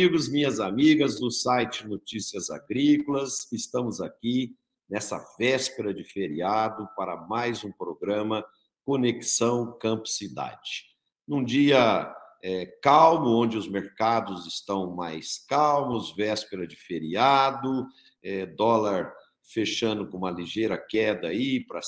[0.00, 4.56] amigos, minhas amigas do site Notícias Agrícolas, estamos aqui
[4.88, 8.42] nessa véspera de feriado para mais um programa
[8.82, 10.86] Conexão Campo Cidade.
[11.28, 12.10] Num dia
[12.42, 17.86] é, calmo, onde os mercados estão mais calmos, véspera de feriado,
[18.24, 19.12] é, dólar
[19.52, 21.84] fechando com uma ligeira queda aí para R$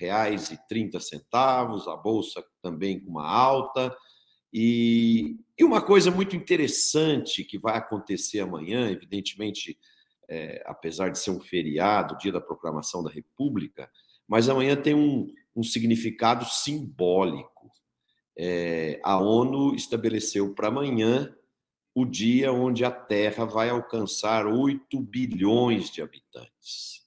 [0.00, 3.92] 5,30, a bolsa também com uma alta.
[4.58, 9.78] E, e, uma coisa muito interessante que vai acontecer amanhã, evidentemente,
[10.26, 13.90] é, apesar de ser um feriado, dia da proclamação da República,
[14.26, 17.70] mas amanhã tem um, um significado simbólico.
[18.34, 21.36] É, a ONU estabeleceu para amanhã
[21.94, 27.02] o dia onde a Terra vai alcançar 8 bilhões de habitantes.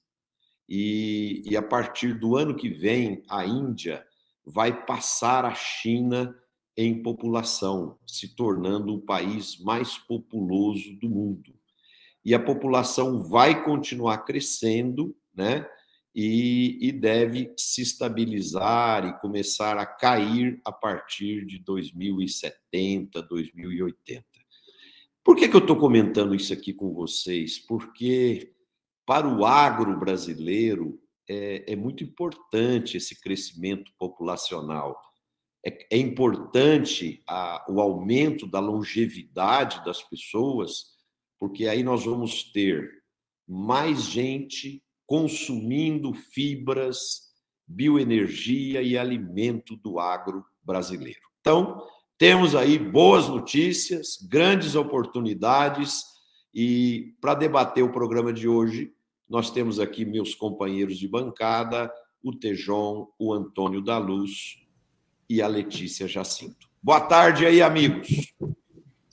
[0.68, 4.06] E, e a partir do ano que vem, a Índia
[4.46, 6.39] vai passar a China
[6.82, 11.54] em população, se tornando o país mais populoso do mundo.
[12.24, 15.68] E a população vai continuar crescendo, né?
[16.14, 24.24] E, e, deve se estabilizar e começar a cair a partir de 2070, 2080.
[25.22, 27.58] Por que, que eu estou comentando isso aqui com vocês?
[27.60, 28.54] Porque
[29.06, 35.00] para o agro brasileiro é, é muito importante esse crescimento populacional.
[35.64, 40.86] É, é importante a, o aumento da longevidade das pessoas,
[41.38, 42.88] porque aí nós vamos ter
[43.46, 47.30] mais gente consumindo fibras,
[47.66, 51.20] bioenergia e alimento do agro brasileiro.
[51.40, 51.84] Então,
[52.16, 56.04] temos aí boas notícias, grandes oportunidades
[56.54, 58.92] e para debater o programa de hoje,
[59.28, 61.90] nós temos aqui meus companheiros de bancada,
[62.22, 64.58] o Tejon, o Antônio da Luz
[65.30, 66.68] e a Letícia Jacinto.
[66.82, 68.34] Boa tarde aí, amigos.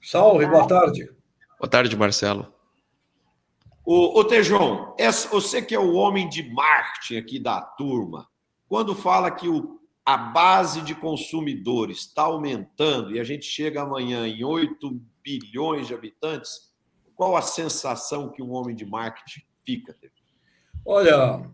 [0.02, 1.08] Salve, boa tarde.
[1.60, 2.52] Boa tarde, Marcelo.
[3.86, 4.96] O, o Tejon,
[5.30, 8.28] você que é o homem de marketing aqui da turma,
[8.68, 14.26] quando fala que o a base de consumidores está aumentando e a gente chega amanhã
[14.26, 16.72] em 8 bilhões de habitantes,
[17.14, 19.94] qual a sensação que um homem de marketing fica?
[20.86, 21.52] Olha,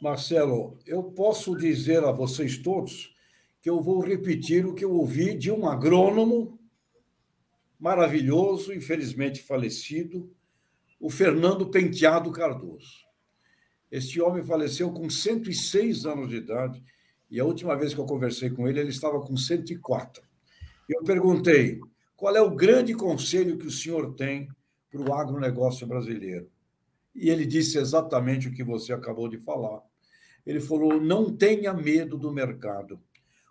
[0.00, 3.15] Marcelo, eu posso dizer a vocês todos
[3.66, 6.56] que eu vou repetir o que eu ouvi de um agrônomo
[7.76, 10.32] maravilhoso, infelizmente falecido,
[11.00, 13.04] o Fernando Penteado Cardoso.
[13.90, 16.80] Este homem faleceu com 106 anos de idade
[17.28, 20.22] e a última vez que eu conversei com ele, ele estava com 104.
[20.88, 21.80] E eu perguntei:
[22.14, 24.46] qual é o grande conselho que o senhor tem
[24.88, 26.48] para o agronegócio brasileiro?
[27.12, 29.82] E ele disse exatamente o que você acabou de falar.
[30.46, 33.00] Ele falou: não tenha medo do mercado.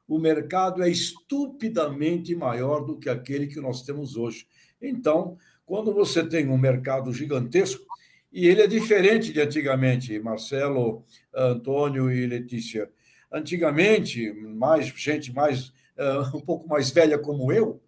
[0.07, 4.47] O mercado é estupidamente maior do que aquele que nós temos hoje.
[4.81, 7.85] Então, quando você tem um mercado gigantesco,
[8.31, 12.91] e ele é diferente de antigamente, Marcelo, Antônio e Letícia.
[13.31, 17.81] Antigamente, mais gente mais uh, um pouco mais velha como eu,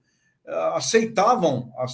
[0.46, 1.86] uh, aceitavam a,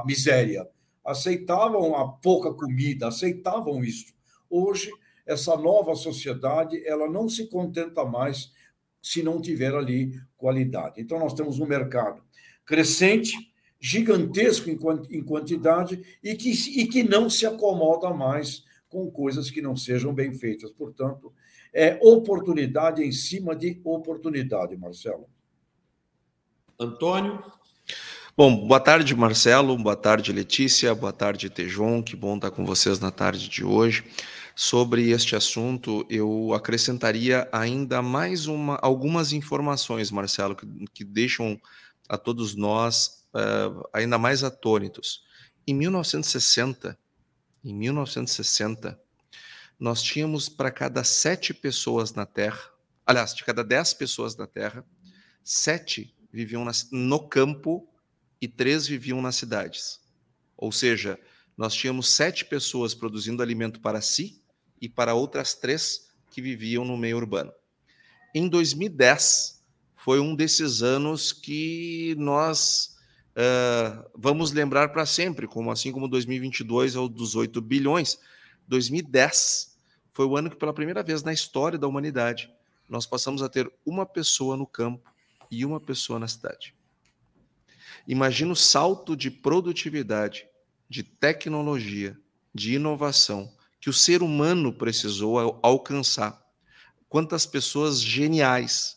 [0.00, 0.68] a miséria,
[1.04, 4.12] aceitavam a pouca comida, aceitavam isso.
[4.50, 4.90] Hoje,
[5.26, 8.52] essa nova sociedade, ela não se contenta mais
[9.04, 10.98] se não tiver ali qualidade.
[10.98, 12.22] Então, nós temos um mercado
[12.64, 13.36] crescente,
[13.78, 19.76] gigantesco em, quantidade e que, e que não se acomoda mais com coisas que não
[19.76, 20.70] sejam bem feitas.
[20.70, 21.34] Portanto,
[21.70, 25.28] é oportunidade em cima de oportunidade, Marcelo.
[26.80, 27.44] Antônio?
[28.34, 29.76] Bom, boa tarde, Marcelo.
[29.76, 30.94] Boa tarde, Letícia.
[30.94, 32.02] Boa tarde, Tejon.
[32.02, 34.02] Que bom estar com vocês na tarde de hoje.
[34.56, 41.60] Sobre este assunto, eu acrescentaria ainda mais uma, algumas informações, Marcelo, que, que deixam
[42.08, 45.24] a todos nós uh, ainda mais atônitos.
[45.66, 46.96] Em 1960,
[47.64, 49.00] em 1960,
[49.76, 52.70] nós tínhamos para cada sete pessoas na Terra,
[53.04, 54.86] aliás, de cada dez pessoas na Terra,
[55.42, 57.88] sete viviam no campo
[58.40, 60.00] e três viviam nas cidades.
[60.56, 61.18] Ou seja,
[61.56, 64.43] nós tínhamos sete pessoas produzindo alimento para si
[64.80, 67.52] e para outras três que viviam no meio urbano.
[68.34, 69.62] Em 2010,
[69.96, 72.96] foi um desses anos que nós
[73.36, 78.18] uh, vamos lembrar para sempre, como assim como 2022 é o dos 8 bilhões,
[78.66, 79.78] 2010
[80.12, 82.50] foi o ano que, pela primeira vez na história da humanidade,
[82.88, 85.10] nós passamos a ter uma pessoa no campo
[85.50, 86.74] e uma pessoa na cidade.
[88.06, 90.46] Imagina o salto de produtividade,
[90.88, 92.16] de tecnologia,
[92.54, 93.50] de inovação
[93.84, 96.42] que o ser humano precisou alcançar.
[97.06, 98.96] Quantas pessoas geniais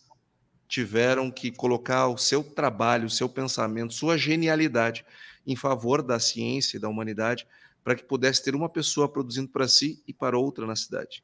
[0.65, 5.05] tiveram que colocar o seu trabalho, o seu pensamento, sua genialidade
[5.45, 7.45] em favor da ciência e da humanidade,
[7.83, 11.21] para que pudesse ter uma pessoa produzindo para si e para outra na cidade.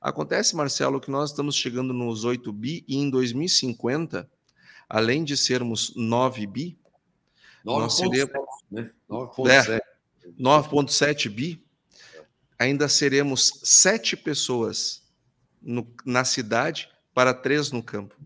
[0.00, 4.28] Acontece, Marcelo, que nós estamos chegando nos 8 bi e em 2050,
[4.88, 6.76] além de sermos 9 bi,
[7.64, 7.80] 9.
[7.80, 8.32] nós seremos
[8.68, 8.90] né?
[9.08, 11.64] 9.7 é, bi,
[12.58, 15.02] ainda seremos sete pessoas
[15.60, 18.16] no, na cidade para três no campo.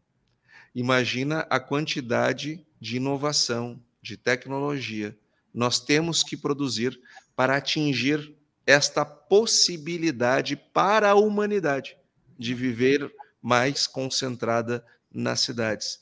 [0.74, 5.16] Imagina a quantidade de inovação, de tecnologia
[5.52, 6.98] nós temos que produzir
[7.34, 8.34] para atingir
[8.66, 11.96] esta possibilidade para a humanidade
[12.38, 13.12] de viver
[13.42, 16.00] mais concentrada nas cidades.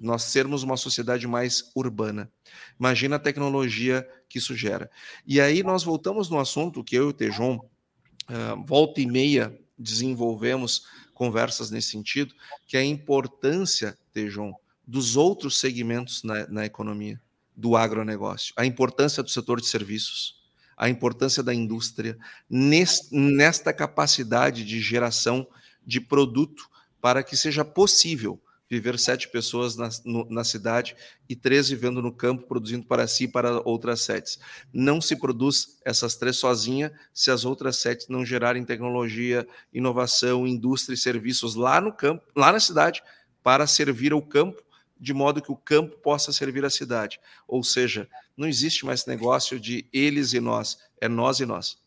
[0.00, 2.30] Nós sermos uma sociedade mais urbana.
[2.78, 4.90] Imagina a tecnologia que isso gera.
[5.26, 9.56] E aí nós voltamos no assunto que eu e o Tejon, uh, volta e meia,
[9.78, 12.34] desenvolvemos conversas nesse sentido,
[12.66, 14.54] que é a importância, Tejon,
[14.86, 17.20] dos outros segmentos na, na economia,
[17.56, 20.40] do agronegócio, a importância do setor de serviços,
[20.76, 22.18] a importância da indústria
[22.48, 25.46] nesta capacidade de geração
[25.86, 26.70] de produto
[27.00, 28.40] para que seja possível
[28.70, 30.94] viver sete pessoas na, no, na cidade
[31.28, 34.38] e três vivendo no campo, produzindo para si e para outras sete.
[34.72, 40.94] Não se produz essas três sozinha se as outras sete não gerarem tecnologia, inovação, indústria
[40.94, 43.02] e serviços lá no campo, lá na cidade,
[43.42, 44.62] para servir ao campo,
[44.98, 47.18] de modo que o campo possa servir a cidade.
[47.48, 51.78] Ou seja, não existe mais negócio de eles e nós, é nós e nós.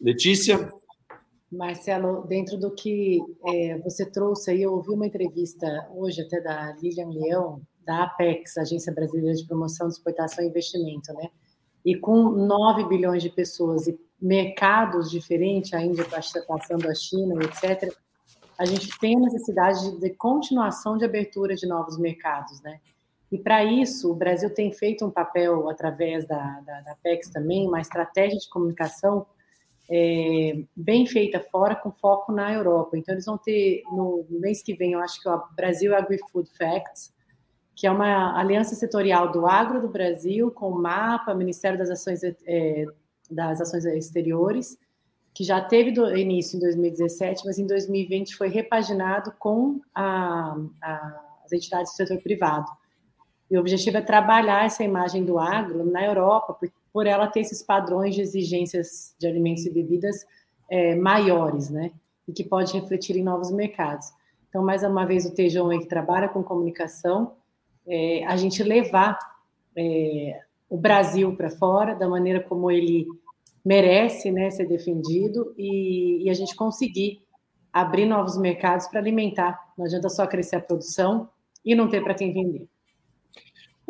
[0.00, 0.72] Letícia?
[1.52, 6.72] Marcelo, dentro do que é, você trouxe aí, eu ouvi uma entrevista hoje até da
[6.80, 11.28] Lilian Leão, da Apex, Agência Brasileira de Promoção de Exportação e Investimento, né?
[11.84, 16.06] E com 9 bilhões de pessoas e mercados diferentes, a Índia
[16.46, 17.92] passando a China, etc.,
[18.56, 22.80] a gente tem a necessidade de, de continuação de abertura de novos mercados, né?
[23.30, 27.66] E para isso, o Brasil tem feito um papel, através da, da, da Apex também,
[27.66, 29.26] uma estratégia de comunicação
[29.90, 32.96] é, bem feita fora, com foco na Europa.
[32.96, 36.50] Então, eles vão ter, no mês que vem, eu acho que é o Brasil Agri-Food
[36.56, 37.12] Facts,
[37.74, 42.22] que é uma aliança setorial do agro do Brasil, com o MAPA, Ministério das Ações,
[42.22, 42.86] é,
[43.30, 44.78] das Ações Exteriores,
[45.34, 51.52] que já teve início em 2017, mas em 2020 foi repaginado com a, a, as
[51.52, 52.66] entidades do setor privado.
[53.50, 57.40] E o objetivo é trabalhar essa imagem do agro na Europa, porque por ela ter
[57.40, 60.26] esses padrões de exigências de alimentos e bebidas
[60.70, 61.92] é, maiores, né?
[62.28, 64.12] E que pode refletir em novos mercados.
[64.48, 67.32] Então, mais uma vez, o Tejon aí que trabalha com comunicação,
[67.86, 69.18] é, a gente levar
[69.76, 73.06] é, o Brasil para fora da maneira como ele
[73.64, 77.22] merece né, ser defendido e, e a gente conseguir
[77.72, 79.58] abrir novos mercados para alimentar.
[79.76, 81.28] Não adianta só crescer a produção
[81.64, 82.68] e não ter para quem vender.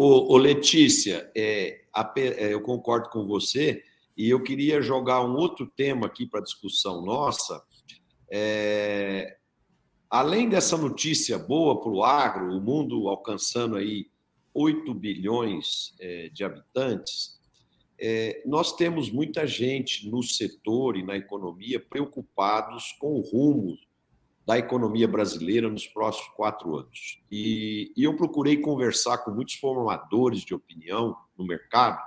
[0.05, 3.85] Ô, ô Letícia, é, a, é, eu concordo com você
[4.17, 7.63] e eu queria jogar um outro tema aqui para discussão nossa.
[8.29, 9.37] É,
[10.11, 14.11] além dessa notícia boa para o agro, o mundo alcançando aí
[14.53, 17.41] 8 bilhões é, de habitantes,
[17.97, 23.79] é, nós temos muita gente no setor e na economia preocupados com o rumo
[24.47, 27.23] da economia brasileira nos próximos quatro anos.
[27.31, 32.01] E, e eu procurei conversar com muitos formadores de opinião no mercado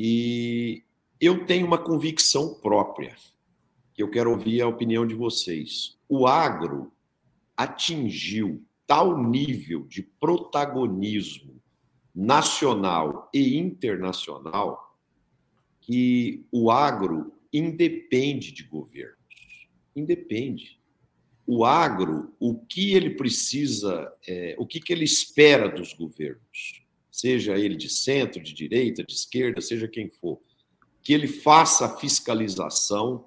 [0.00, 0.84] e
[1.20, 3.16] eu tenho uma convicção própria,
[3.92, 5.98] que eu quero ouvir a opinião de vocês.
[6.08, 6.92] O agro
[7.56, 11.60] atingiu tal nível de protagonismo
[12.14, 14.96] nacional e internacional
[15.80, 19.16] que o agro independe de governos.
[19.96, 20.77] Independe
[21.50, 27.56] o agro, o que ele precisa, é, o que, que ele espera dos governos, seja
[27.56, 30.38] ele de centro, de direita, de esquerda, seja quem for,
[31.02, 33.24] que ele faça a fiscalização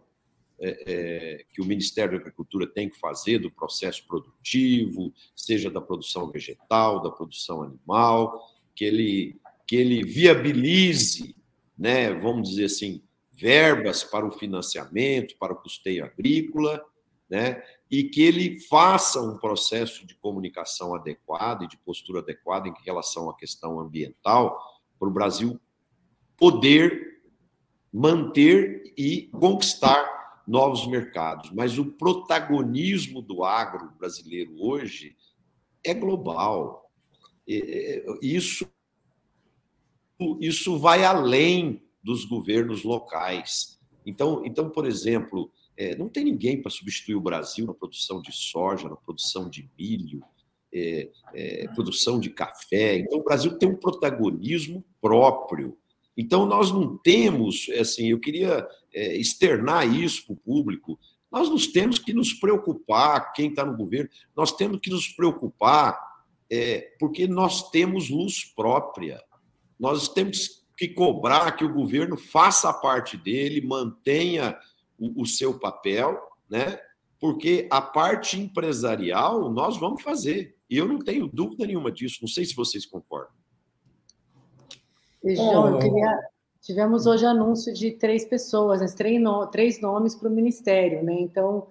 [0.60, 5.82] é, é, que o Ministério da Agricultura tem que fazer do processo produtivo, seja da
[5.82, 8.40] produção vegetal, da produção animal,
[8.76, 11.36] que ele, que ele viabilize,
[11.76, 13.02] né, vamos dizer assim,
[13.32, 16.86] verbas para o financiamento, para o custeio agrícola,
[17.28, 17.64] né?
[17.92, 23.30] E que ele faça um processo de comunicação adequado e de postura adequada em relação
[23.30, 24.58] à questão ambiental
[24.98, 25.60] para o Brasil
[26.38, 27.22] poder
[27.92, 31.52] manter e conquistar novos mercados.
[31.52, 35.18] Mas o protagonismo do agro brasileiro hoje
[35.84, 36.90] é global.
[38.22, 38.66] Isso,
[40.40, 43.78] isso vai além dos governos locais.
[44.06, 48.32] Então, então por exemplo, é, não tem ninguém para substituir o Brasil na produção de
[48.32, 50.22] soja, na produção de milho,
[50.74, 52.98] é, é, produção de café.
[52.98, 55.78] Então, o Brasil tem um protagonismo próprio.
[56.16, 61.00] Então, nós não temos, assim, eu queria é, externar isso para o público.
[61.32, 66.00] Nós nos temos que nos preocupar, quem está no governo, nós temos que nos preocupar,
[66.50, 69.22] é, porque nós temos luz própria.
[69.80, 74.58] Nós temos que cobrar que o governo faça a parte dele, mantenha
[75.02, 76.80] o, o seu papel, né?
[77.20, 80.56] Porque a parte empresarial nós vamos fazer.
[80.70, 82.20] E eu não tenho dúvida nenhuma disso.
[82.22, 83.34] Não sei se vocês concordam.
[85.24, 86.20] João, eu queria.
[86.62, 88.88] Tivemos hoje anúncio de três pessoas, né?
[88.96, 89.48] três, no...
[89.48, 91.14] três nomes para o Ministério, né?
[91.14, 91.68] Então,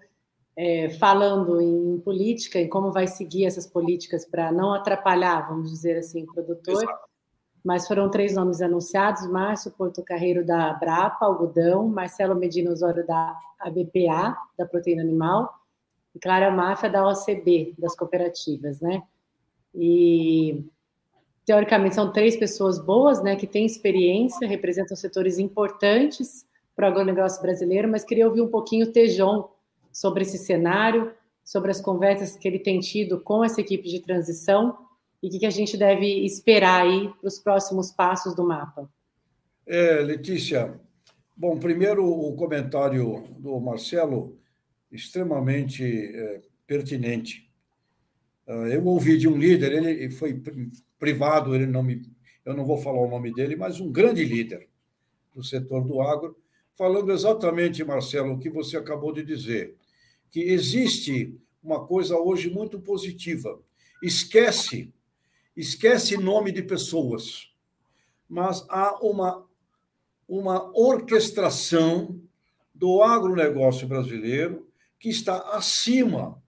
[0.56, 5.96] é, falando em política e como vai seguir essas políticas para não atrapalhar, vamos dizer
[5.96, 6.82] assim, o produtor.
[6.82, 7.10] Exato.
[7.64, 13.38] Mas foram três nomes anunciados: Márcio Porto Carreiro da Brapa, algodão, Marcelo Medina Osório da
[13.59, 15.52] ABPA, da proteína animal,
[16.14, 19.02] e Clara Máfia da OCB, das cooperativas, né?
[19.75, 20.64] E
[21.45, 27.43] teoricamente são três pessoas boas, né, que têm experiência, representam setores importantes para o agronegócio
[27.43, 29.49] brasileiro, mas queria ouvir um pouquinho o Tejon
[29.93, 31.12] sobre esse cenário,
[31.45, 34.79] sobre as conversas que ele tem tido com essa equipe de transição
[35.23, 38.91] e o que, que a gente deve esperar aí para os próximos passos do mapa.
[39.67, 40.81] É, Letícia,
[41.37, 44.39] bom, primeiro o comentário do Marcelo
[44.91, 47.50] extremamente é, pertinente.
[48.47, 50.43] Ah, eu ouvi de um líder, ele foi
[50.99, 52.03] privado, ele não me,
[52.45, 54.69] eu não vou falar o nome dele, mas um grande líder
[55.33, 56.37] do setor do agro,
[56.75, 59.77] falando exatamente, Marcelo, o que você acabou de dizer,
[60.31, 63.61] que existe uma coisa hoje muito positiva.
[64.03, 64.93] Esquece,
[65.57, 67.49] esquece nome de pessoas,
[68.28, 69.49] mas há uma
[70.30, 72.23] uma orquestração
[72.73, 76.40] do agronegócio brasileiro que está acima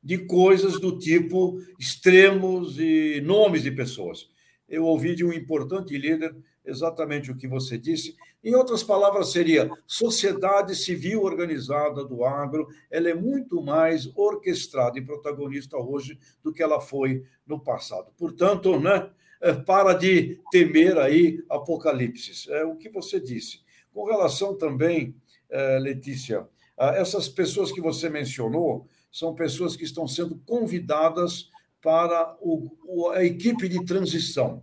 [0.00, 4.28] de coisas do tipo extremos e nomes de pessoas.
[4.68, 8.14] Eu ouvi de um importante líder exatamente o que você disse.
[8.44, 15.04] Em outras palavras, seria sociedade civil organizada do agro, ela é muito mais orquestrada e
[15.04, 18.12] protagonista hoje do que ela foi no passado.
[18.18, 19.10] Portanto, né,
[19.40, 22.46] é, para de temer aí apocalipses.
[22.48, 23.60] É o que você disse.
[23.94, 25.14] Com relação também,
[25.48, 26.46] é, Letícia,
[26.76, 31.48] essas pessoas que você mencionou são pessoas que estão sendo convidadas
[31.80, 32.36] para
[33.14, 34.62] a equipe de transição.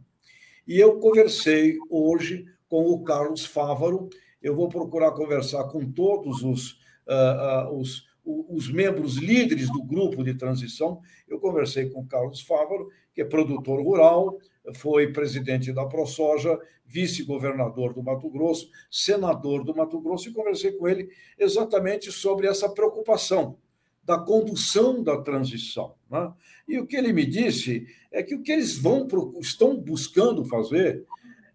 [0.67, 4.09] E eu conversei hoje com o Carlos Fávaro.
[4.41, 6.71] Eu vou procurar conversar com todos os,
[7.05, 11.01] uh, uh, os, os membros líderes do grupo de transição.
[11.27, 14.39] Eu conversei com o Carlos Fávaro, que é produtor rural,
[14.75, 20.87] foi presidente da ProSoja, vice-governador do Mato Grosso, senador do Mato Grosso, e conversei com
[20.87, 23.57] ele exatamente sobre essa preocupação
[24.01, 25.95] da condução da transição.
[26.09, 26.31] Né?
[26.69, 29.05] E o que ele me disse é que o que eles vão
[29.41, 31.05] estão buscando fazer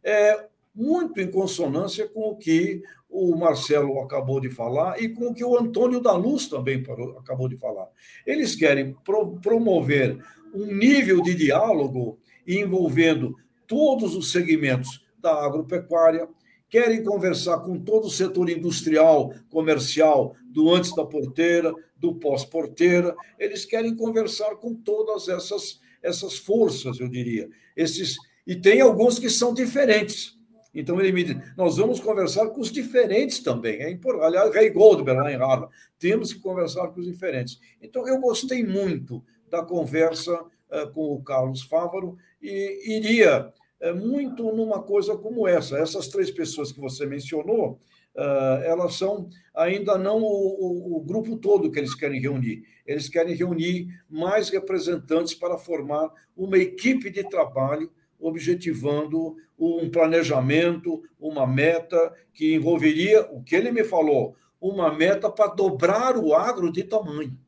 [0.05, 0.47] é
[0.77, 5.43] muito em consonância com o que o Marcelo acabou de falar e com o que
[5.43, 6.85] o Antônio da Luz também
[7.19, 7.89] acabou de falar.
[8.27, 10.19] Eles querem pro promover
[10.55, 13.35] um nível de diálogo envolvendo
[13.67, 16.29] todos os segmentos da agropecuária,
[16.69, 23.65] querem conversar com todo o setor industrial, comercial, do antes da porteira, do pós-porteira, eles
[23.65, 27.49] querem conversar com todas essas, essas forças, eu diria.
[27.77, 28.17] Esses,
[28.47, 30.36] e tem alguns que são diferentes.
[30.77, 33.81] Então ele me diz: nós vamos conversar com os diferentes também.
[33.83, 34.27] É importante.
[34.27, 37.59] Aliás, Ray Goldberg, lá em Harvard, temos que conversar com os diferentes.
[37.81, 44.43] Então eu gostei muito da conversa uh, com o Carlos Fávaro e iria é, muito
[44.53, 45.79] numa coisa como essa.
[45.79, 47.81] Essas três pessoas que você mencionou,
[48.15, 52.65] uh, elas são ainda não o, o, o, grupo todo que eles querem reunir.
[52.87, 61.47] Eles querem reunir mais representantes para formar uma equipe de trabalho objetivando um planejamento, uma
[61.47, 66.85] meta que envolveria o que ele me falou, uma meta para dobrar o agro de
[66.85, 67.39] tamanho.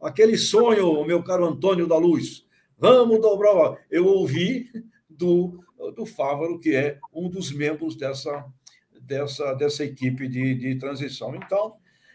[0.00, 2.46] Aquele sonho, meu caro Antônio da Luz,
[2.78, 3.78] vamos dobrar.
[3.90, 4.70] Eu ouvi
[5.08, 5.64] do
[5.94, 8.46] do Fávaro, que é um dos membros dessa,
[9.00, 11.34] dessa, dessa equipe de, de transição.
[11.34, 11.74] Então,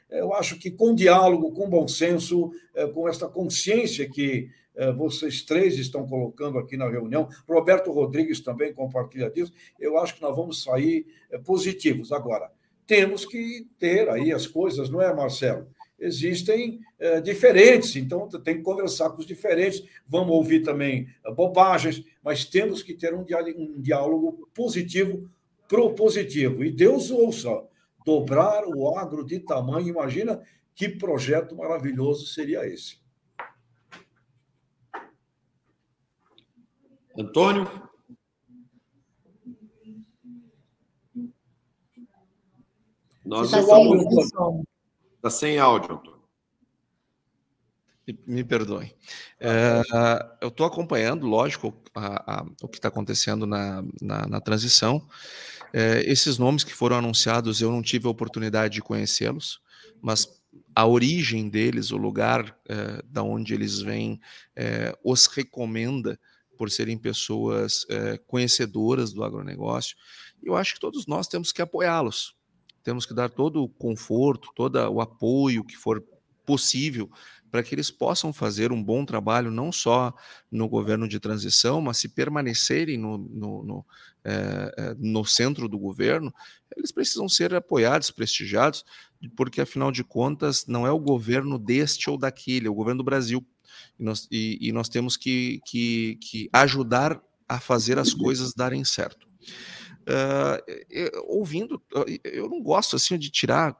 [0.09, 4.49] eu acho que com diálogo, com bom senso, é, com essa consciência que
[4.95, 10.21] vocês três estão colocando aqui na reunião, Roberto Rodrigues também compartilha disso, eu acho que
[10.21, 12.11] nós vamos sair é, positivos.
[12.11, 12.51] Agora,
[12.87, 15.67] temos que ter aí as coisas, não é, Marcelo?
[16.01, 19.83] existem é, diferentes, então tem que conversar com os diferentes.
[20.07, 25.29] Vamos ouvir também é, bobagens, mas temos que ter um diálogo, um diálogo positivo,
[25.67, 26.63] propositivo.
[26.65, 27.63] E Deus ouça,
[28.03, 30.41] dobrar o agro de tamanho, imagina
[30.73, 33.00] que projeto maravilhoso seria esse.
[37.21, 37.69] Antônio?
[43.23, 44.65] Nós está sem,
[45.21, 46.21] tá sem áudio, Antônio.
[48.27, 48.93] Me perdoem.
[49.39, 49.81] É,
[50.41, 55.07] eu estou acompanhando, lógico, a, a, o que está acontecendo na, na, na transição.
[55.71, 59.61] É, esses nomes que foram anunciados, eu não tive a oportunidade de conhecê-los,
[60.01, 60.41] mas
[60.75, 64.19] a origem deles, o lugar é, da onde eles vêm,
[64.55, 66.19] é, os recomenda
[66.61, 69.97] por serem pessoas é, conhecedoras do agronegócio.
[70.43, 72.35] Eu acho que todos nós temos que apoiá-los,
[72.83, 76.03] temos que dar todo o conforto, todo o apoio que for
[76.45, 77.09] possível
[77.49, 80.13] para que eles possam fazer um bom trabalho, não só
[80.51, 83.85] no governo de transição, mas se permanecerem no, no, no,
[84.23, 86.31] é, no centro do governo,
[86.77, 88.85] eles precisam ser apoiados, prestigiados,
[89.29, 93.05] porque afinal de contas não é o governo deste ou daquele, é o governo do
[93.05, 93.45] Brasil.
[93.99, 98.83] E nós, e, e nós temos que, que, que ajudar a fazer as coisas darem
[98.83, 99.27] certo.
[100.01, 101.81] Uh, ouvindo,
[102.23, 103.77] eu não gosto assim de tirar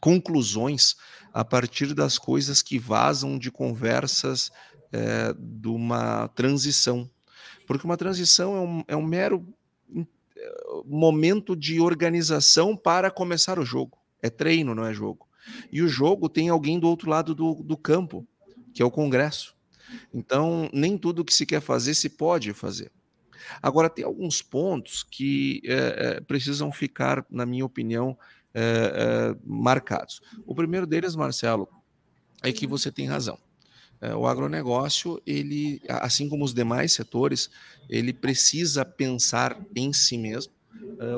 [0.00, 0.94] conclusões
[1.32, 4.50] a partir das coisas que vazam de conversas
[4.92, 7.10] é, de uma transição.
[7.66, 9.46] Porque uma transição é um, é um mero
[10.84, 13.98] momento de organização para começar o jogo.
[14.22, 15.26] É treino, não é jogo.
[15.70, 18.26] E o jogo tem alguém do outro lado do, do campo,
[18.74, 19.54] que é o Congresso.
[20.12, 22.90] Então, nem tudo que se quer fazer se pode fazer.
[23.62, 28.18] Agora, tem alguns pontos que é, precisam ficar, na minha opinião,
[28.52, 30.20] é, marcados.
[30.44, 31.68] O primeiro deles, Marcelo,
[32.42, 33.38] é que você tem razão.
[34.18, 37.50] o agronegócio, ele, assim como os demais setores,
[37.88, 40.52] ele precisa pensar em si mesmo.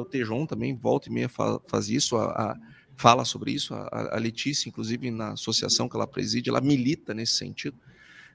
[0.00, 2.56] O Tejon também volta e meia faz isso, a, a,
[2.96, 3.74] fala sobre isso.
[3.74, 7.76] A, a Letícia, inclusive, na associação que ela preside, ela milita nesse sentido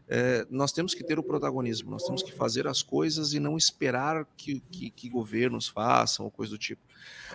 [0.08, 3.58] é, nós temos que ter o protagonismo, nós temos que fazer as coisas e não
[3.58, 6.82] esperar que, que, que, governos façam ou coisa do tipo.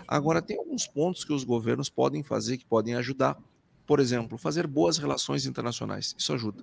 [0.07, 3.39] Agora, tem alguns pontos que os governos podem fazer que podem ajudar.
[3.88, 6.14] Por exemplo, fazer boas relações internacionais.
[6.18, 6.62] Isso ajuda.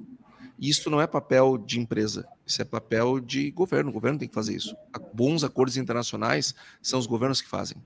[0.60, 3.90] E isso não é papel de empresa, isso é papel de governo.
[3.90, 4.78] O governo tem que fazer isso.
[5.12, 7.78] Bons acordos internacionais são os governos que fazem.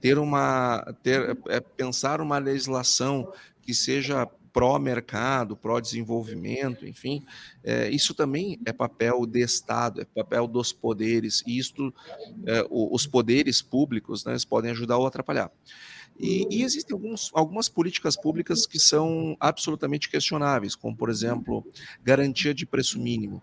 [0.00, 7.24] Ter uma, ter, é, pensar uma legislação que seja pró-mercado, pró-desenvolvimento, enfim,
[7.64, 11.92] é, isso também é papel de Estado, é papel dos poderes, e isto,
[12.46, 15.50] é, os poderes públicos né, podem ajudar ou atrapalhar.
[16.18, 21.66] E, e, existem alguns, algumas políticas públicas que são absolutamente questionáveis, como, por exemplo,
[22.02, 23.42] garantia de preço mínimo,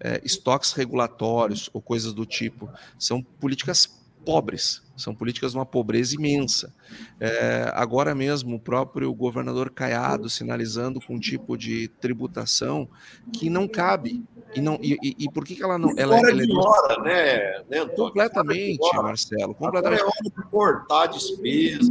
[0.00, 2.68] é, estoques regulatórios ou coisas do tipo.
[2.98, 3.97] São políticas
[4.28, 6.74] pobres, são políticas de uma pobreza imensa.
[7.18, 12.86] É, agora mesmo, o próprio governador Caiado sinalizando com um tipo de tributação
[13.32, 14.22] que não cabe.
[14.54, 15.94] E, não, e, e, e por que, que ela não.
[15.96, 19.54] Ela, ela de é hora, né, né Completamente, Marcelo.
[19.54, 20.00] Completamente.
[20.02, 21.90] Agora é hora de cortar a despesa.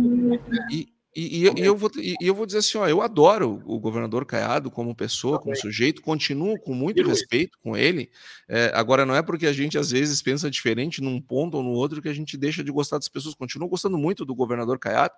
[0.72, 3.80] E, e, e, e, eu vou, e eu vou dizer assim, ó, eu adoro o
[3.80, 8.12] governador Caiado como pessoa, como sujeito, continuo com muito respeito com ele.
[8.48, 11.72] É, agora, não é porque a gente às vezes pensa diferente num ponto ou no
[11.72, 13.34] outro que a gente deixa de gostar das pessoas.
[13.34, 15.16] Continuo gostando muito do governador Caiado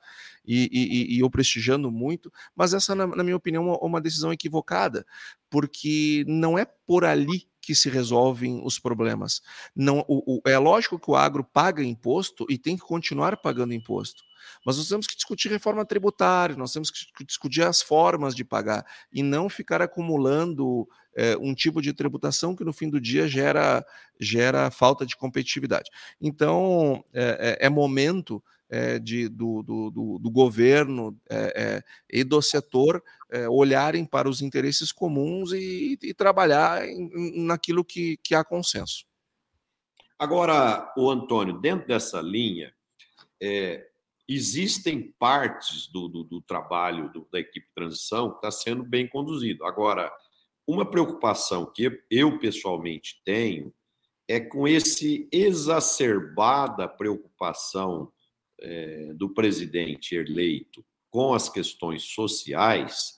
[0.47, 5.05] e, e eu prestigiando muito, mas essa, na, na minha opinião, é uma decisão equivocada,
[5.49, 9.41] porque não é por ali que se resolvem os problemas.
[9.75, 13.73] Não, o, o, é lógico que o agro paga imposto e tem que continuar pagando
[13.73, 14.29] imposto.
[14.65, 18.86] Mas nós temos que discutir reforma tributária, nós temos que discutir as formas de pagar
[19.12, 23.86] e não ficar acumulando é, um tipo de tributação que no fim do dia gera,
[24.19, 25.89] gera falta de competitividade.
[26.21, 32.23] Então, é, é, é momento é, de, do, do, do, do governo é, é, e
[32.23, 33.04] do setor
[33.47, 39.06] olharem para os interesses comuns e, e trabalhar em, naquilo que, que há consenso.
[40.17, 42.73] Agora, o Antônio, dentro dessa linha,
[43.41, 43.88] é,
[44.36, 49.08] existem partes do, do, do trabalho do, da equipe de transição que está sendo bem
[49.08, 49.65] conduzido.
[49.65, 50.12] Agora,
[50.68, 53.74] uma preocupação que eu pessoalmente tenho
[54.28, 58.12] é com esse exacerbada preocupação
[58.62, 63.15] é, do presidente eleito com as questões sociais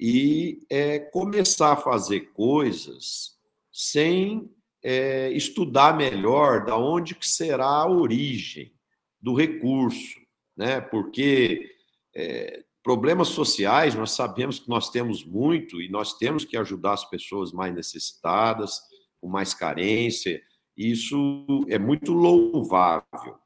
[0.00, 3.38] e é, começar a fazer coisas
[3.72, 4.50] sem
[4.82, 8.74] é, estudar melhor da onde que será a origem
[9.20, 10.19] do recurso
[10.60, 10.78] né?
[10.78, 11.74] Porque
[12.14, 17.08] é, problemas sociais nós sabemos que nós temos muito e nós temos que ajudar as
[17.08, 18.78] pessoas mais necessitadas,
[19.18, 20.38] com mais carência.
[20.76, 23.38] Isso é muito louvável.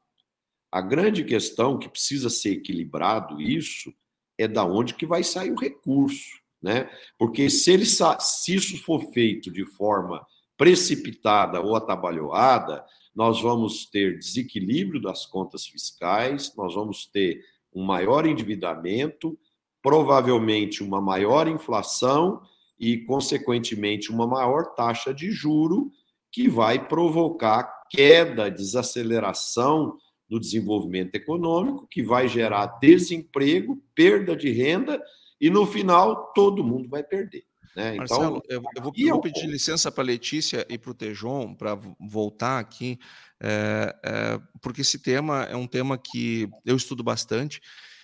[0.69, 3.93] A grande questão que precisa ser equilibrado isso
[4.37, 6.89] é da onde que vai sair o recurso, né?
[7.17, 12.83] Porque se ele se isso for feito de forma precipitada ou atabalhoada,
[13.15, 17.39] nós vamos ter desequilíbrio das contas fiscais, nós vamos ter
[17.73, 19.37] um maior endividamento,
[19.81, 22.41] provavelmente uma maior inflação
[22.79, 25.91] e, consequentemente, uma maior taxa de juro
[26.31, 29.97] que vai provocar queda, desaceleração
[30.27, 35.01] do desenvolvimento econômico, que vai gerar desemprego, perda de renda
[35.39, 37.45] e, no final, todo mundo vai perder.
[37.75, 37.95] Né?
[37.95, 40.93] Então, Marcelo, eu, eu vou, eu vou pedir licença para a Letícia e para o
[40.93, 42.97] Tejon para voltar aqui,
[43.41, 47.59] é, é, porque esse tema é um tema que eu estudo bastante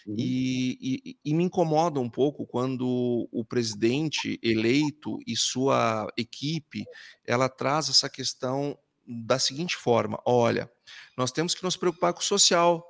[0.05, 0.15] uhum.
[0.17, 6.83] e, e, e, me incomoda um pouco quando o presidente eleito e sua equipe
[7.25, 10.69] ela traz essa questão da seguinte forma: olha,
[11.17, 12.85] nós temos que nos preocupar com o social,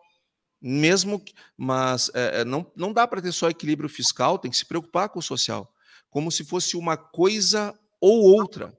[0.59, 1.23] mesmo,
[1.55, 5.19] mas é, não, não dá para ter só equilíbrio fiscal, tem que se preocupar com
[5.19, 5.70] o social
[6.12, 8.78] como se fosse uma coisa ou outra.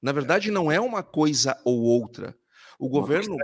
[0.00, 2.38] Na verdade, não é uma coisa ou outra.
[2.78, 3.36] O governo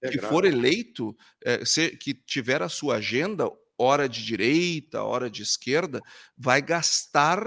[0.00, 5.28] que, que for eleito, é, se, que tiver a sua agenda, hora de direita, hora
[5.28, 6.00] de esquerda,
[6.38, 7.44] vai gastar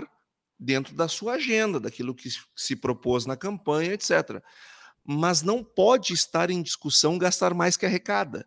[0.60, 4.44] dentro da sua agenda, daquilo que se propôs na campanha, etc.
[5.06, 8.46] Mas não pode estar em discussão gastar mais que arrecada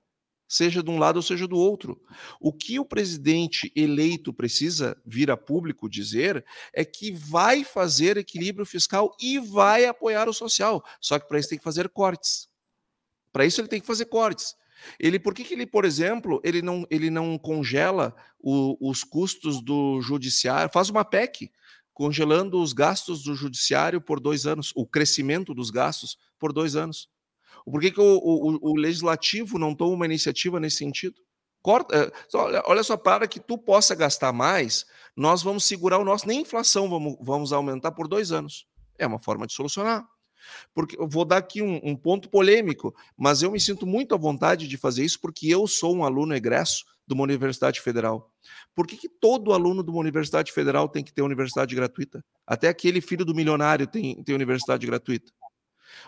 [0.52, 1.98] seja de um lado ou seja do outro.
[2.38, 8.66] O que o presidente eleito precisa vir a público dizer é que vai fazer equilíbrio
[8.66, 10.84] fiscal e vai apoiar o social.
[11.00, 12.50] Só que para isso tem que fazer cortes.
[13.32, 14.54] Para isso ele tem que fazer cortes.
[15.00, 19.62] Ele, por que, que ele, por exemplo, ele não, ele não congela o, os custos
[19.62, 21.50] do judiciário, faz uma PEC,
[21.94, 27.08] congelando os gastos do judiciário por dois anos, o crescimento dos gastos por dois anos.
[27.64, 31.20] Por que, que o, o, o legislativo não toma uma iniciativa nesse sentido?
[31.62, 34.84] Corta, eh, olha, só, para que tu possa gastar mais,
[35.16, 38.66] nós vamos segurar o nosso, nem inflação vamos, vamos aumentar por dois anos.
[38.98, 40.04] É uma forma de solucionar.
[40.74, 44.18] Porque eu vou dar aqui um, um, ponto polêmico, mas eu me sinto muito à
[44.18, 48.30] vontade de fazer isso porque eu sou um aluno egresso de uma universidade federal.
[48.74, 52.24] Por que, que todo aluno de uma universidade federal tem que ter universidade gratuita?
[52.46, 55.32] Até aquele filho do milionário tem, tem universidade gratuita.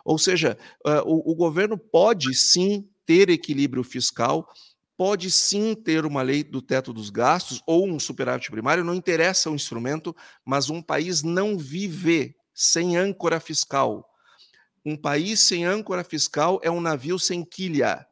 [0.05, 0.59] Ou seja,
[1.05, 4.49] o, o governo pode sim ter equilíbrio fiscal,
[4.97, 9.51] pode sim ter uma lei do teto dos gastos ou um superávit primário, não interessa
[9.51, 14.09] o instrumento, mas um país não vive sem âncora fiscal.
[14.85, 18.07] Um país sem âncora fiscal é um navio sem quilha.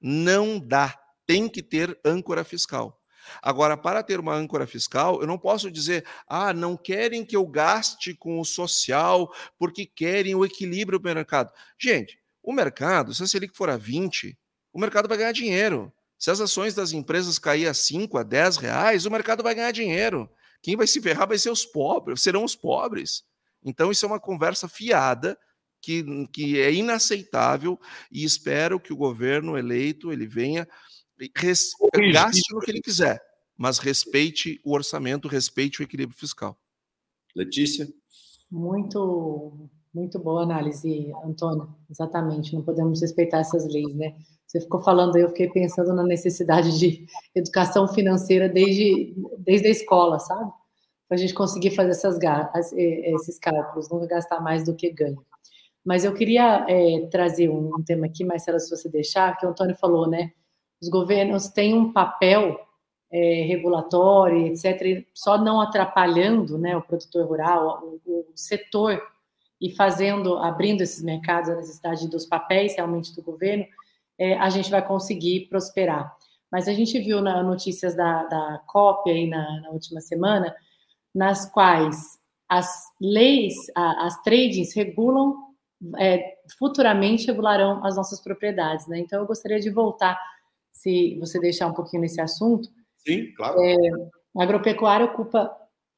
[0.00, 0.96] Não dá.
[1.26, 2.97] Tem que ter âncora fiscal.
[3.42, 7.46] Agora, para ter uma âncora fiscal, eu não posso dizer, ah, não querem que eu
[7.46, 11.52] gaste com o social porque querem o equilíbrio do mercado.
[11.78, 14.36] Gente, o mercado, se a Selic for a 20,
[14.72, 15.92] o mercado vai ganhar dinheiro.
[16.18, 19.70] Se as ações das empresas cair a 5, a 10 reais, o mercado vai ganhar
[19.70, 20.28] dinheiro.
[20.60, 23.22] Quem vai se ferrar vai ser os pobres, serão os pobres.
[23.64, 25.38] Então, isso é uma conversa fiada
[25.80, 27.78] que, que é inaceitável
[28.10, 30.68] e espero que o governo eleito ele venha
[31.36, 31.70] res,
[32.12, 33.20] gaste no que ele quiser,
[33.56, 36.58] mas respeite o orçamento, respeite o equilíbrio fiscal.
[37.34, 37.88] Letícia?
[38.50, 41.74] Muito, muito boa análise, Antônio.
[41.90, 44.16] Exatamente, não podemos respeitar essas leis, né?
[44.46, 49.70] Você ficou falando aí, eu fiquei pensando na necessidade de educação financeira desde, desde a
[49.70, 50.50] escola, sabe?
[51.06, 52.18] Para a gente conseguir fazer essas,
[52.72, 55.18] esses cálculos, não gastar mais do que ganha.
[55.84, 59.76] Mas eu queria é, trazer um, tema aqui, Marcela, se você deixar, que o Antônio
[59.76, 60.32] falou, né?
[60.80, 62.60] Os governos têm um papel
[63.10, 69.02] é, regulatório, etc., só não atrapalhando né, o produtor rural, o, o, setor,
[69.60, 73.66] e fazendo, abrindo esses mercados, a necessidade dos papéis realmente do governo,
[74.16, 76.16] é, a gente vai conseguir prosperar.
[76.50, 80.54] Mas a gente viu nas notícias da, da COP aí na, na última semana,
[81.14, 85.36] nas quais as leis, a, as tradings regulam,
[85.98, 88.86] é, futuramente regularão as nossas propriedades.
[88.86, 89.00] Né?
[89.00, 90.18] Então, eu gostaria de voltar
[90.78, 92.68] se você deixar um pouquinho nesse assunto.
[92.98, 93.58] Sim, claro.
[93.60, 93.74] É,
[94.36, 95.50] a agropecuária ocupa,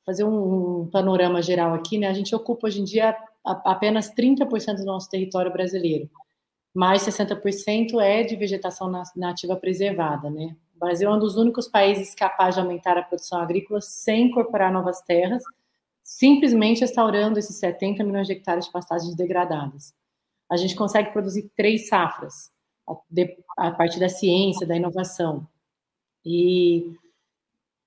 [0.05, 2.09] fazer um, um, panorama geral aqui, né?
[2.09, 6.11] A gente ocupa hoje em dia apenas 30% do nosso território brasileiro.
[6.75, 10.57] Mais 60% é de vegetação nativa preservada, né?
[10.77, 14.73] O Brasil é um dos únicos países capazes de aumentar a produção agrícola sem incorporar
[14.73, 15.43] novas terras,
[16.03, 19.93] simplesmente restaurando esses 70 milhões de hectares de pastagens degradadas.
[20.51, 22.51] A gente consegue produzir três safras,
[23.57, 25.47] a partir da ciência, da inovação.
[26.25, 26.95] E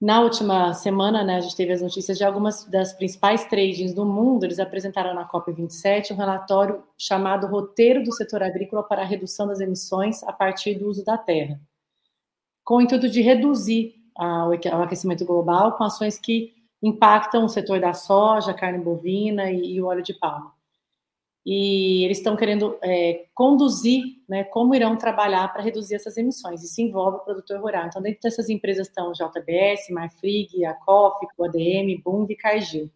[0.02, 4.06] na última semana, né, a gente teve as notícias de algumas das principais tradings do
[4.06, 4.44] mundo.
[4.44, 9.62] Eles apresentaram na COP27 um relatório chamado Roteiro do Setor Agrícola para a Redução das
[9.62, 11.58] Emissões a partir do uso da terra,
[12.66, 17.80] com o intuito de reduzir a, o aquecimento global com ações que impactam o setor
[17.80, 20.52] da soja, carne bovina e, e o óleo de palma.
[21.46, 26.64] E eles estão querendo é, conduzir né, como irão trabalhar para reduzir essas emissões.
[26.64, 27.88] Isso envolve o produtor rural.
[27.88, 32.90] Então, dentro dessas empresas estão JBS, Marfrig, a COF, o ADM, Bung e Cargill.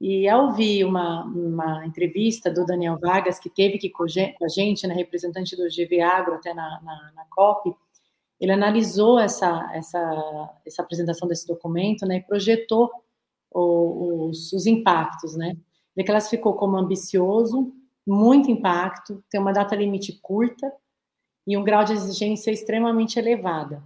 [0.00, 4.86] E ao ouvir uma, uma entrevista do Daniel Vargas, que teve aqui com a gente,
[4.86, 7.74] né, representante do GV Agro até na, na, na COP,
[8.38, 12.90] ele analisou essa, essa, essa apresentação desse documento né, e projetou
[13.50, 15.34] os, os impactos.
[15.34, 15.56] Né?
[15.96, 17.72] Ele classificou como ambicioso,
[18.06, 20.70] muito impacto, tem uma data limite curta
[21.46, 23.82] e um grau de exigência extremamente elevada.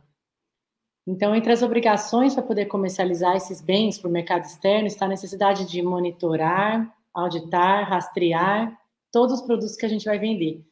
[1.06, 5.08] Então, entre as obrigações para poder comercializar esses bens para o mercado externo está a
[5.08, 8.78] necessidade de monitorar, auditar, rastrear
[9.10, 10.64] todos os produtos que a gente vai vender.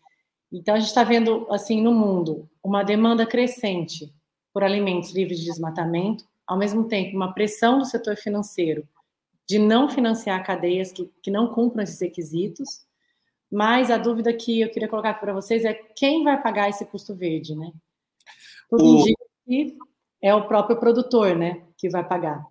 [0.53, 4.13] Então, a gente está vendo, assim, no mundo, uma demanda crescente
[4.53, 8.87] por alimentos livres de desmatamento, ao mesmo tempo, uma pressão do setor financeiro
[9.49, 12.87] de não financiar cadeias que, que não cumpram esses requisitos.
[13.51, 17.15] Mas a dúvida que eu queria colocar para vocês é quem vai pagar esse custo
[17.15, 17.73] verde, né?
[18.69, 19.01] Tudo o...
[19.01, 19.77] indica que
[20.21, 22.45] é o próprio produtor, né, que vai pagar.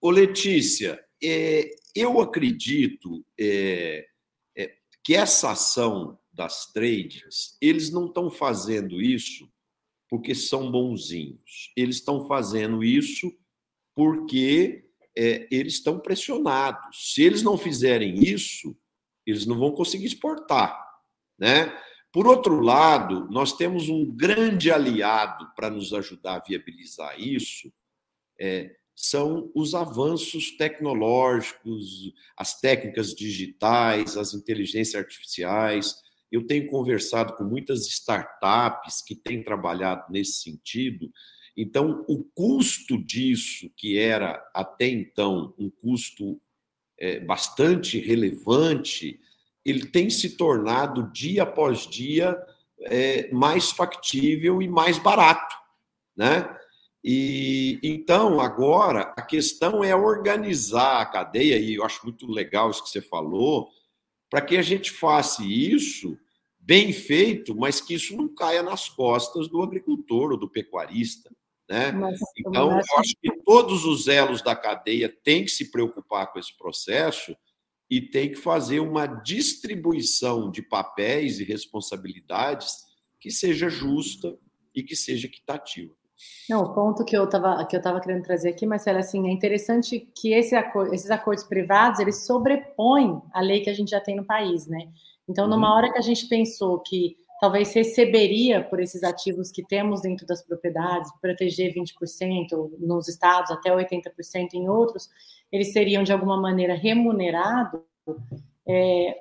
[0.00, 4.04] Ô, Letícia, é, eu acredito é,
[4.56, 9.48] é, que essa ação das trades, eles não estão fazendo isso
[10.08, 11.72] porque são bonzinhos.
[11.74, 13.32] Eles estão fazendo isso
[13.94, 14.84] porque
[15.16, 17.12] é, eles estão pressionados.
[17.12, 18.76] Se eles não fizerem isso,
[19.26, 20.76] eles não vão conseguir exportar,
[21.38, 21.76] né?
[22.12, 27.72] Por outro lado, nós temos um grande aliado para nos ajudar a viabilizar isso,
[28.38, 35.94] é, são os avanços tecnológicos, as técnicas digitais, as inteligências artificiais.
[36.30, 41.10] Eu tenho conversado com muitas startups que têm trabalhado nesse sentido.
[41.56, 46.40] Então, o custo disso, que era até então um custo
[46.98, 49.20] é, bastante relevante,
[49.64, 52.36] ele tem se tornado dia após dia
[52.80, 55.54] é, mais factível e mais barato,
[56.16, 56.56] né?
[57.04, 62.82] E então agora a questão é organizar a cadeia e eu acho muito legal isso
[62.82, 63.68] que você falou
[64.30, 66.16] para que a gente faça isso
[66.58, 71.28] bem feito, mas que isso não caia nas costas do agricultor ou do pecuarista,
[71.72, 71.90] né?
[71.90, 76.38] Mas, então eu acho que todos os elos da cadeia têm que se preocupar com
[76.38, 77.34] esse processo
[77.90, 82.84] e tem que fazer uma distribuição de papéis e responsabilidades
[83.18, 84.36] que seja justa
[84.74, 85.94] e que seja equitativa.
[86.48, 89.32] Não, o ponto que eu estava que eu tava querendo trazer aqui, Marcelo, assim, é
[89.32, 90.54] interessante que esse
[90.92, 94.92] esses acordos privados eles sobrepõem a lei que a gente já tem no país, né?
[95.26, 95.76] Então, numa uhum.
[95.76, 100.46] hora que a gente pensou que talvez receberia por esses ativos que temos dentro das
[100.46, 105.10] propriedades, proteger 20% nos estados, até 80% em outros,
[105.50, 107.80] eles seriam de alguma maneira remunerados.
[108.64, 109.16] É,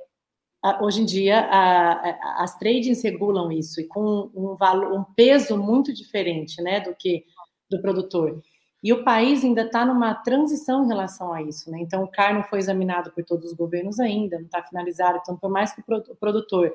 [0.82, 5.58] hoje em dia, a, a, as tradings regulam isso e com um, valor, um peso
[5.58, 7.26] muito diferente né, do que
[7.72, 8.40] do produtor.
[8.84, 11.72] E o país ainda está numa transição em relação a isso.
[11.72, 11.80] Né?
[11.80, 15.18] Então, o CAR não foi examinado por todos os governos ainda, não está finalizado.
[15.20, 16.72] Então, por mais que o produtor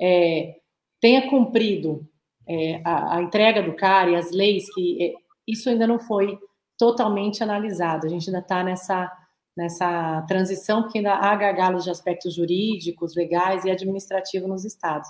[0.00, 0.56] é,
[1.00, 2.06] tenha cumprido
[2.48, 5.14] é, a, a, entrega do CAR e as leis, que é,
[5.46, 6.38] isso ainda não foi
[6.76, 8.06] totalmente analisado.
[8.06, 9.12] A gente ainda está nessa,
[9.56, 15.08] nessa transição, porque ainda há gargalos de aspectos jurídicos, legais e administrativos nos estados.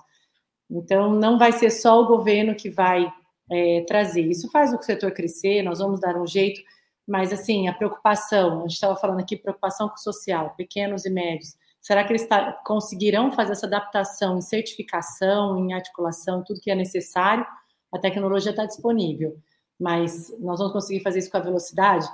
[0.70, 3.10] Então, não vai ser só o governo que vai
[3.50, 4.22] é, trazer.
[4.22, 6.60] Isso faz o setor crescer, nós vamos dar um jeito,
[7.06, 11.56] mas, assim, a preocupação, a gente estava falando aqui, preocupação social, pequenos e médios,
[11.88, 12.28] Será que eles
[12.66, 17.46] conseguirão fazer essa adaptação em certificação, em articulação, tudo que é necessário?
[17.90, 19.38] A tecnologia está disponível,
[19.80, 22.06] mas nós vamos conseguir fazer isso com a velocidade?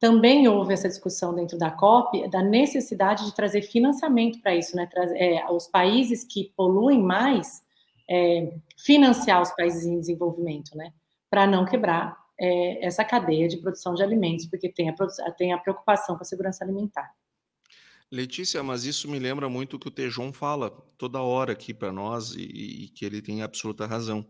[0.00, 4.86] Também houve essa discussão dentro da COP da necessidade de trazer financiamento para isso, né?
[4.86, 7.62] Trazer, é, os países que poluem mais,
[8.08, 10.90] é, financiar os países em desenvolvimento, né?
[11.28, 14.94] Para não quebrar é, essa cadeia de produção de alimentos, porque tem a,
[15.36, 17.12] tem a preocupação com a segurança alimentar.
[18.12, 21.90] Letícia, mas isso me lembra muito o que o Tejon fala toda hora aqui para
[21.90, 24.28] nós e, e, que ele tem absoluta razão.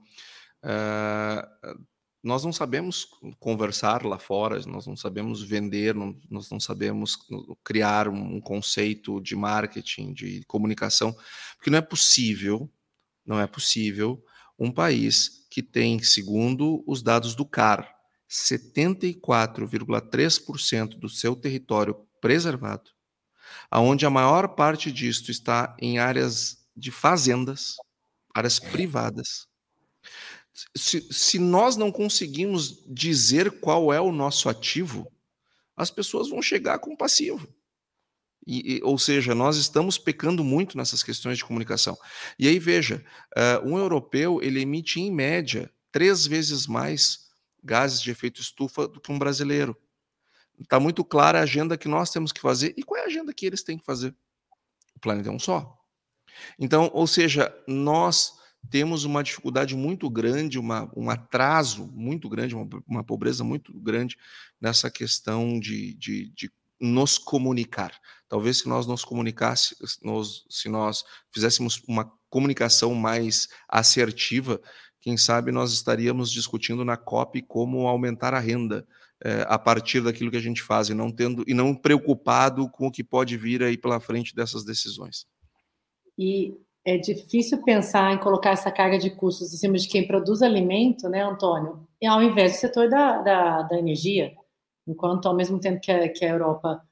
[0.62, 1.84] Uh,
[2.22, 3.08] nós não sabemos
[3.40, 7.18] conversar lá fora, nós não sabemos vender, não, nós não sabemos
[7.64, 11.12] criar um conceito de marketing, de comunicação,
[11.56, 12.70] porque não é possível,
[13.26, 14.24] não é possível
[14.56, 17.92] um país que tem, segundo os dados do CAR,
[18.30, 22.92] 74,3% do seu território preservado,
[23.70, 27.76] aonde a maior parte disto está em áreas de fazendas,
[28.34, 29.46] áreas privadas.
[30.76, 35.10] Se, se nós não conseguimos dizer qual é o nosso ativo,
[35.76, 37.48] as pessoas vão chegar com passivo.
[38.46, 41.96] E, e, ou seja, nós estamos pecando muito nessas questões de comunicação.
[42.38, 43.04] E aí, veja,
[43.36, 47.30] uh, um europeu ele emite, em média, três vezes mais
[47.62, 49.76] gases de efeito estufa do que um brasileiro.
[50.62, 52.74] Está muito clara a agenda que nós temos que fazer.
[52.76, 54.14] E qual é a agenda que eles têm que fazer?
[54.94, 55.78] O planeta é um só.
[56.58, 58.32] Então, ou seja, nós
[58.70, 64.16] temos uma dificuldade muito grande, uma, um atraso muito grande, uma, uma pobreza muito grande
[64.60, 67.92] nessa questão de, de, de nos comunicar.
[68.28, 69.98] Talvez se nós nos comunicássemos,
[70.48, 74.60] se nós fizéssemos uma comunicação mais assertiva,
[75.00, 78.86] quem sabe nós estaríamos discutindo na COP como aumentar a renda
[79.24, 82.88] é, a partir daquilo que a gente faz e não tendo e não preocupado com
[82.88, 85.26] o que pode vir aí pela frente dessas decisões.
[86.18, 86.54] E
[86.84, 91.08] é difícil pensar em colocar essa carga de custos em cima de quem produz alimento,
[91.08, 91.86] né, Antônio?
[92.00, 94.32] E ao invés do setor da, da, da energia,
[94.86, 96.82] enquanto ao mesmo tempo que a, que a Europa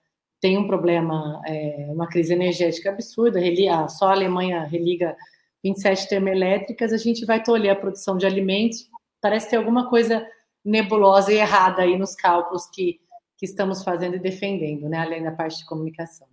[0.40, 3.40] tem um problema, é, uma crise energética absurda,
[3.88, 5.16] só a Alemanha religa
[5.62, 8.88] 27 termoelétricas, a gente vai tolher a produção de alimentos.
[9.20, 10.26] Parece ter alguma coisa
[10.64, 13.00] nebulosa e errada aí nos cálculos que,
[13.36, 14.98] que estamos fazendo e defendendo, né?
[14.98, 16.28] além da parte de comunicação.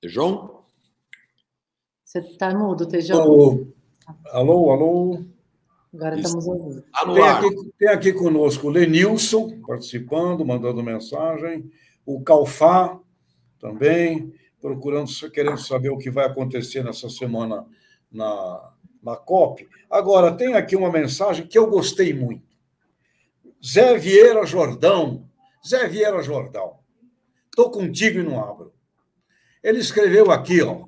[0.00, 0.64] Tejão?
[2.02, 3.22] Você está mudo, Tejão.
[3.22, 3.74] Alô,
[4.26, 5.24] alô, alô.
[5.94, 6.26] Agora Isso.
[6.26, 6.84] estamos ouvindo.
[7.14, 11.70] Tem aqui, tem aqui conosco o Lenilson, participando, mandando mensagem.
[12.04, 12.98] O Calfá
[13.60, 17.66] também procurando, querendo saber o que vai acontecer nessa semana
[18.10, 18.71] na,
[19.02, 19.68] na COP.
[19.90, 22.46] Agora, tem aqui uma mensagem que eu gostei muito.
[23.64, 25.28] Zé Vieira Jordão.
[25.66, 26.78] Zé Vieira Jordão.
[27.46, 28.72] Estou contigo e não abro.
[29.62, 30.86] Ele escreveu aqui, ó.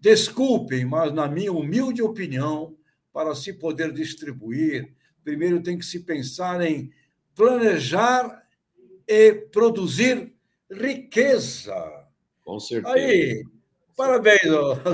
[0.00, 2.76] Desculpem, mas na minha humilde opinião,
[3.12, 6.90] para se poder distribuir, primeiro tem que se pensar em
[7.34, 8.42] planejar
[9.06, 10.32] e produzir
[10.70, 12.00] riqueza
[12.50, 12.94] com certeza.
[12.94, 13.44] Aí,
[13.96, 14.40] parabéns,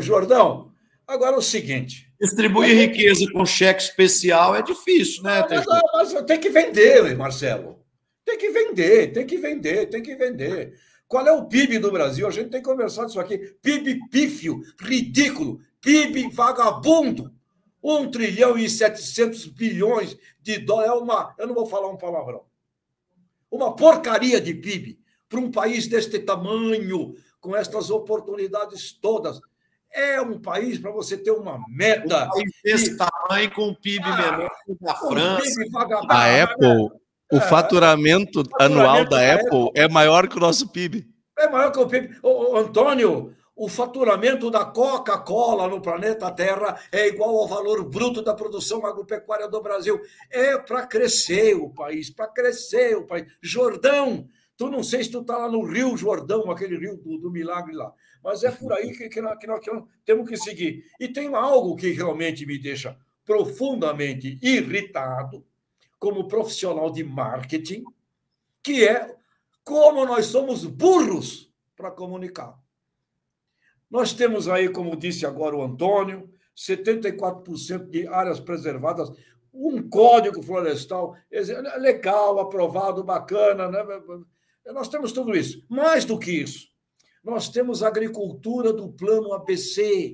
[0.02, 0.70] Jordão.
[1.06, 2.05] Agora é o seguinte.
[2.20, 7.78] Distribuir riqueza com cheque especial é difícil, né, mas, mas, mas tem que vender, Marcelo.
[8.24, 10.78] Tem que vender, tem que vender, tem que vender.
[11.06, 12.26] Qual é o PIB do Brasil?
[12.26, 13.38] A gente tem que conversar disso aqui.
[13.62, 17.32] PIB pífio, ridículo, PIB vagabundo.
[17.82, 20.90] 1 trilhão e 700 bilhões de dólares.
[20.90, 21.34] É uma.
[21.38, 22.44] Eu não vou falar um palavrão.
[23.48, 24.98] Uma porcaria de PIB
[25.28, 29.40] para um país deste tamanho, com estas oportunidades todas.
[29.96, 32.26] É um país para você ter uma meta.
[32.26, 32.96] Um país desse e...
[32.98, 35.64] tamanho, com um PIB ah, menor da França.
[36.10, 36.90] A Apple,
[37.32, 41.06] o é, faturamento, o anual da, da Apple, Apple, é maior que o nosso PIB.
[41.38, 42.18] É maior que o PIB.
[42.22, 48.20] Ô, ô, Antônio, o faturamento da Coca-Cola no planeta Terra é igual ao valor bruto
[48.20, 49.98] da produção agropecuária do Brasil.
[50.30, 53.24] É para crescer o país, para crescer o país.
[53.40, 57.30] Jordão, Tu não sei se tu está lá no Rio Jordão, aquele rio do, do
[57.30, 57.92] milagre lá.
[58.26, 60.84] Mas é por aí que, que, nós, que, nós, que nós temos que seguir.
[60.98, 65.46] E tem algo que realmente me deixa profundamente irritado,
[65.96, 67.84] como profissional de marketing,
[68.64, 69.14] que é
[69.62, 72.58] como nós somos burros para comunicar.
[73.88, 79.08] Nós temos aí, como disse agora o Antônio, 74% de áreas preservadas,
[79.54, 81.16] um código florestal
[81.78, 83.84] legal, aprovado, bacana, né?
[84.72, 85.64] Nós temos tudo isso.
[85.68, 86.74] Mais do que isso,
[87.26, 90.12] nós temos agricultura do plano ABC,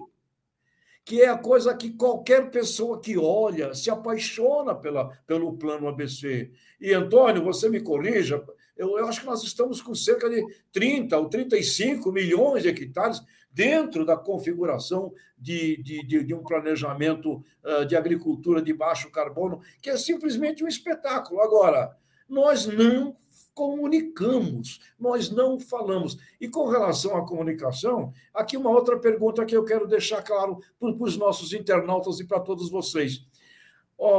[1.05, 6.51] que é a coisa que qualquer pessoa que olha se apaixona pela, pelo plano ABC.
[6.81, 8.43] E, Antônio, você me corrija,
[8.75, 13.21] eu, eu acho que nós estamos com cerca de 30 ou 35 milhões de hectares
[13.53, 19.61] dentro da configuração de, de, de, de um planejamento uh, de agricultura de baixo carbono,
[19.83, 21.43] que é simplesmente um espetáculo.
[21.43, 21.95] Agora,
[22.27, 23.15] nós não
[23.55, 26.19] comunicamos, nós não falamos.
[26.41, 30.89] E com relação à comunicação, aqui uma outra pergunta que eu quero deixar claro para
[30.89, 33.25] os nossos internautas e para todos vocês.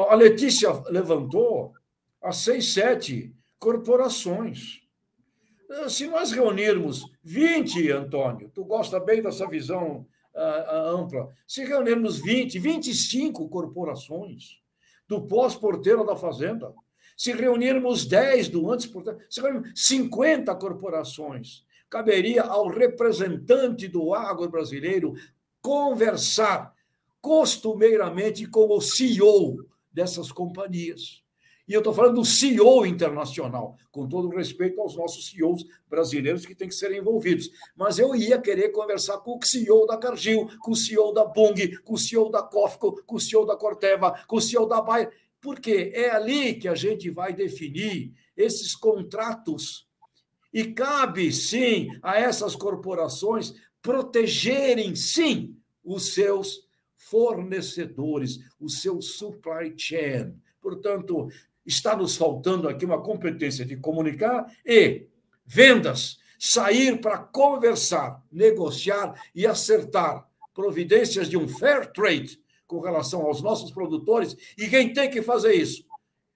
[0.10, 1.74] a Letícia levantou
[2.22, 4.82] as seis, sete corporações.
[5.90, 12.60] Se nós reunirmos 20, Antônio, tu gosta bem dessa visão uh, ampla, se reunirmos 20,
[12.60, 14.62] 25 corporações
[15.08, 16.74] do pós-porteiro da Fazenda,
[17.18, 24.50] se reunirmos 10 do antes, portanto, se reunirmos 50 corporações, caberia ao representante do agro
[24.50, 25.14] brasileiro
[25.62, 26.74] conversar
[27.22, 31.24] costumeiramente com o CEO dessas companhias.
[31.66, 36.54] E eu estou falando do CEO internacional, com todo respeito aos nossos CEOs brasileiros que
[36.54, 37.50] têm que ser envolvidos.
[37.74, 41.56] Mas eu ia querer conversar com o CEO da Cargill, com o CEO da Bung,
[41.86, 45.10] com o CEO da Cofco, com o CEO da Corteva, com o CEO da Bayer.
[45.44, 49.86] Porque é ali que a gente vai definir esses contratos
[50.54, 60.36] E cabe, sim, a essas corporações protegerem, sim, os seus fornecedores, o seu supply chain.
[60.62, 61.28] Portanto,
[61.66, 65.08] está nos faltando aqui uma competência de comunicar e
[65.44, 73.42] vendas, sair para conversar, negociar e acertar providências de um fair trade com relação aos
[73.42, 74.36] nossos produtores.
[74.58, 75.86] E quem tem que fazer isso?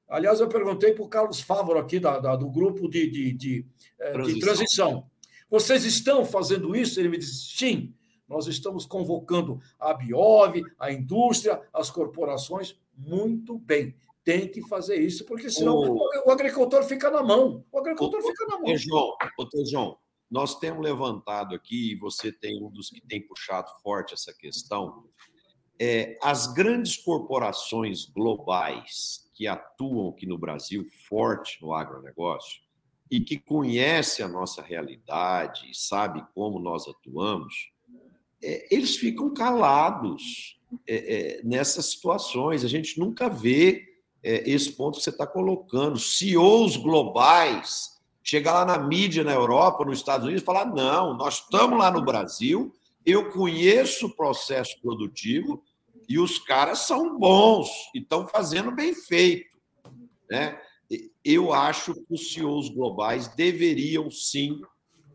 [0.08, 3.66] Aliás, eu perguntei para o Carlos Fávoro aqui da, da, do grupo de, de, de,
[4.00, 4.34] eh, transição.
[4.34, 5.10] de transição.
[5.50, 7.00] Vocês estão fazendo isso?
[7.00, 7.94] Ele me disse, sim,
[8.28, 13.96] nós estamos convocando a Biov, a indústria, as corporações, muito bem
[14.28, 17.64] tem que fazer isso, porque senão o, o agricultor fica na mão.
[17.72, 18.78] O agricultor o, fica na mão.
[18.78, 19.16] João,
[19.66, 19.98] João,
[20.30, 25.06] nós temos levantado aqui, e você tem um dos que tem puxado forte essa questão,
[25.80, 32.62] é, as grandes corporações globais que atuam aqui no Brasil, forte no agronegócio,
[33.10, 37.72] e que conhecem a nossa realidade, sabe como nós atuamos,
[38.42, 42.66] é, eles ficam calados é, é nessas situações.
[42.66, 43.86] A gente nunca vê
[44.22, 45.98] é, esse ponto que você está colocando.
[45.98, 47.98] CEOs globais
[48.28, 51.90] chegar lá na mídia na Europa, nos Estados Unidos, e falar: não, nós estamos lá
[51.90, 52.74] no Brasil,
[53.06, 55.64] eu conheço o processo produtivo
[56.08, 59.58] e os caras são bons e estão fazendo bem feito.
[60.30, 60.60] Né?
[61.24, 64.62] Eu acho que os CEOs globais deveriam sim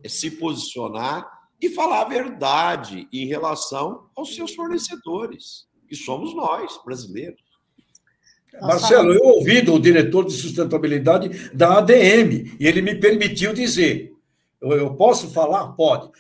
[0.07, 1.27] se posicionar
[1.61, 7.41] e falar a verdade em relação aos seus fornecedores, que somos nós, brasileiros.
[8.61, 14.13] Marcelo, eu ouvi do diretor de sustentabilidade da ADM e ele me permitiu dizer.
[14.61, 15.69] Eu, eu posso falar?
[15.73, 16.11] Pode.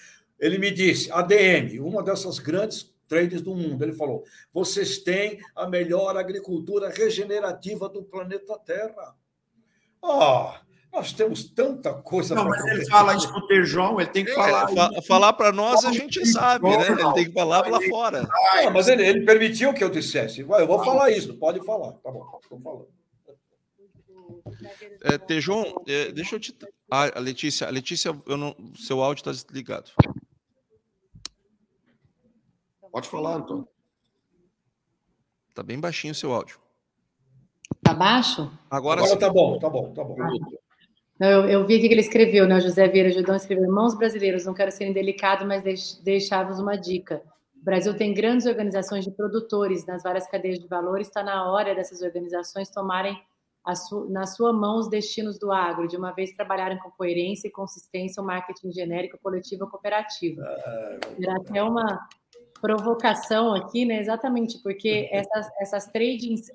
[0.40, 3.82] Ele me disse: ADM, uma dessas grandes trades do mundo.
[3.82, 9.14] Ele falou: vocês têm a melhor agricultura regenerativa do planeta Terra.
[10.02, 14.10] Ah, oh, nós temos tanta coisa para mas ele fala isso para o Tejão, ele
[14.10, 14.68] tem que é, falar.
[14.68, 16.88] Fa falar para nós a gente sabe, né?
[16.88, 18.26] Ele tem que falar lá fora.
[18.32, 20.40] Ah, mas ele, ele, permitiu que eu dissesse.
[20.40, 21.92] Eu vou falar isso, pode falar.
[21.92, 22.88] Tá bom, estou falando.
[25.02, 26.56] É, Tejon, é, deixa eu te.
[26.90, 29.90] Ah, Letícia, Letícia, eu não, seu áudio está desligado.
[32.92, 33.66] Pode falar, Antônio.
[35.48, 36.60] Está bem baixinho o seu áudio.
[37.82, 38.50] Tá baixo?
[38.70, 40.16] Agora, Agora tá bom, tá bom, tá bom.
[41.20, 42.56] Ah, eu, eu, vi aqui que ele escreveu, né?
[42.56, 46.76] O José Vieira Judão escreveu: Irmãos brasileiros, não quero ser indelicado, mas deix, deixar-vos uma
[46.76, 47.22] dica.
[47.60, 51.74] O Brasil tem grandes organizações de produtores nas várias cadeias de valor, está na hora
[51.74, 53.16] dessas organizações tomarem
[53.74, 57.52] su, na sua mão os destinos do agro, de uma vez trabalharem com coerência e
[57.52, 60.42] consistência o marketing genérico, coletivo ou cooperativo.
[60.42, 62.08] Era até uma
[62.62, 63.98] provocação aqui, né?
[63.98, 66.48] Exatamente, porque essas, essas tradings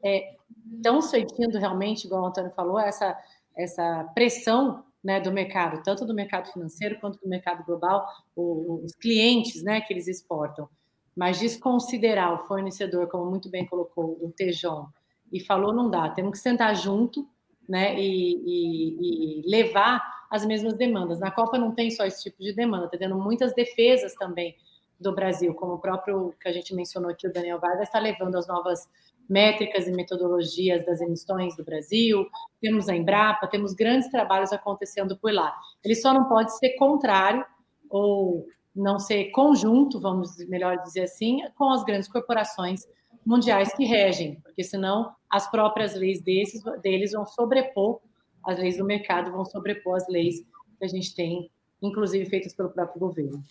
[0.74, 3.16] estão é, sentindo realmente, igual o Antônio falou, essa
[3.58, 9.64] essa pressão né, do mercado, tanto do mercado financeiro quanto do mercado global, os clientes
[9.64, 10.70] né, que eles exportam.
[11.16, 14.88] Mas desconsiderar o fornecedor, como muito bem colocou o Tejon,
[15.34, 17.28] e falou, não dá, temos que sentar junto
[17.68, 21.20] né, e, e, e levar as mesmas demandas.
[21.20, 24.56] Na Copa não tem só esse tipo de demanda, está tendo muitas defesas também
[25.00, 28.36] do Brasil, como o próprio que a gente mencionou aqui, o Daniel Vargas está levando
[28.36, 28.90] as novas
[29.30, 32.26] métricas e metodologias das emissões do Brasil,
[32.62, 35.54] temos a Embrapa, temos grandes trabalhos acontecendo por lá.
[35.84, 37.46] Ele só não pode ser contrário
[37.90, 42.88] ou não ser conjunto, vamos melhor dizer assim, com as grandes corporações
[43.26, 48.00] mundiais que regem, porque senão as próprias leis desses, deles vão sobrepor,
[48.46, 50.40] as leis do mercado vão sobrepor as leis
[50.80, 53.44] que a gente tem, inclusive feitas pelo próprio governo.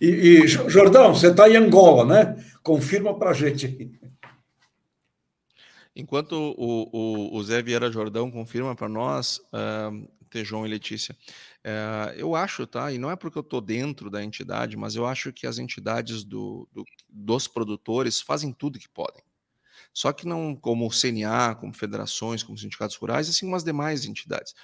[0.00, 2.44] E, e Jordão, você está em Angola, né?
[2.62, 4.00] Confirma para a gente.
[5.94, 11.14] Enquanto o, o, o, Zé Vieira Jordão confirma para nós, uh, Tejon e Letícia,
[11.66, 12.90] uh, eu acho, tá?
[12.92, 16.24] E não é porque eu estou dentro da entidade, mas eu acho que as entidades
[16.24, 19.22] do, do, dos produtores fazem tudo que podem.
[19.92, 24.04] Só que não como o CNA, como federações, como sindicatos rurais, assim como as demais
[24.04, 24.54] entidades.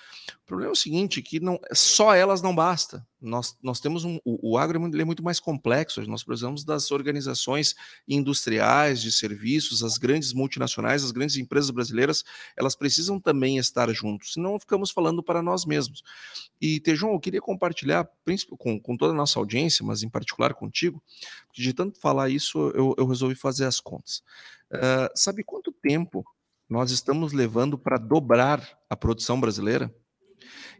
[0.42, 3.04] O problema é o seguinte, que não, só elas não basta.
[3.20, 6.64] Nós, nós temos um, o, o agro é muito, é muito mais complexo, nós precisamos
[6.64, 7.74] das organizações
[8.06, 12.22] industriais, de serviços, as grandes multinacionais, as grandes empresas brasileiras,
[12.56, 16.02] elas precisam também estar juntos, senão ficamos falando para nós mesmos.
[16.60, 18.08] E, Tejon, eu queria compartilhar
[18.58, 21.02] com, com toda a nossa audiência, mas em particular contigo,
[21.48, 24.22] porque de tanto falar isso, eu, eu resolvi fazer as contas.
[24.72, 26.24] Uh, sabe quanto tempo
[26.68, 29.94] nós estamos levando para dobrar a produção brasileira?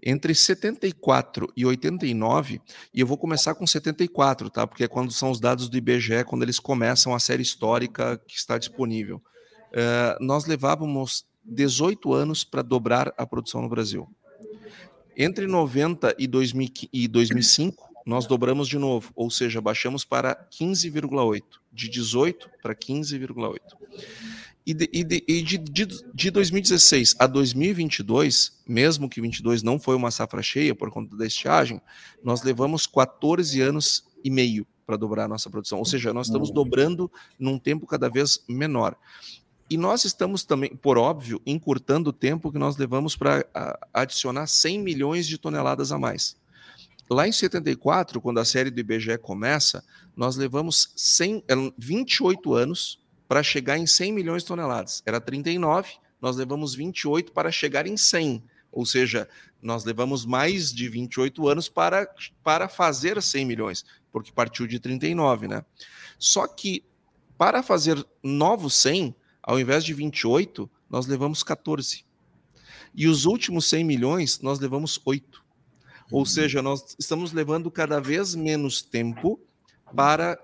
[0.03, 2.61] Entre 74 e 89,
[2.93, 4.66] e eu vou começar com 74, tá?
[4.66, 8.37] Porque é quando são os dados do IBGE, quando eles começam a série histórica que
[8.37, 9.16] está disponível.
[9.72, 14.09] Uh, nós levávamos 18 anos para dobrar a produção no Brasil.
[15.16, 21.42] Entre 90 e, 2000, e 2005, nós dobramos de novo, ou seja, baixamos para 15,8,
[21.72, 23.59] de 18 para 15,8.
[24.64, 29.78] E, de, e, de, e de, de, de 2016 a 2022, mesmo que 22 não
[29.78, 31.80] foi uma safra cheia por conta da estiagem,
[32.22, 35.78] nós levamos 14 anos e meio para dobrar a nossa produção.
[35.78, 38.96] Ou seja, nós estamos dobrando num tempo cada vez menor.
[39.68, 43.44] E nós estamos também, por óbvio, encurtando o tempo que nós levamos para
[43.92, 46.36] adicionar 100 milhões de toneladas a mais.
[47.09, 49.84] Lá em 74, quando a série do IBGE começa,
[50.16, 51.44] nós levamos 100,
[51.78, 55.02] 28 anos para chegar em 100 milhões de toneladas.
[55.07, 58.42] Era 39, nós levamos 28 para chegar em 100.
[58.72, 59.28] Ou seja,
[59.62, 62.09] nós levamos mais de 28 anos para,
[62.42, 65.64] para fazer 100 milhões, porque partiu de 39, né?
[66.18, 66.84] Só que
[67.38, 72.04] para fazer novos 100, ao invés de 28, nós levamos 14.
[72.94, 75.45] E os últimos 100 milhões, nós levamos 8.
[76.11, 76.24] Ou uhum.
[76.24, 79.40] seja, nós estamos levando cada vez menos tempo
[79.94, 80.38] para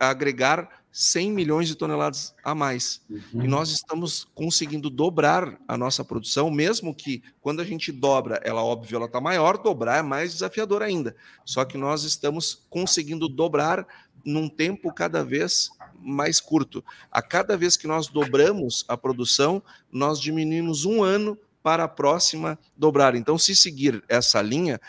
[0.00, 3.02] agregar 100 milhões de toneladas a mais.
[3.08, 3.44] Uhum.
[3.44, 8.64] E nós estamos conseguindo dobrar a nossa produção, mesmo que quando a gente dobra, ela
[8.64, 11.14] óbvio, ela está maior, dobrar é mais desafiador ainda.
[11.44, 13.86] Só que nós estamos conseguindo dobrar
[14.24, 16.84] num tempo cada vez mais curto.
[17.10, 21.38] A cada vez que nós dobramos a produção, nós diminuímos um ano
[21.68, 23.14] para a próxima dobrar.
[23.14, 24.80] Então, se seguir essa linha,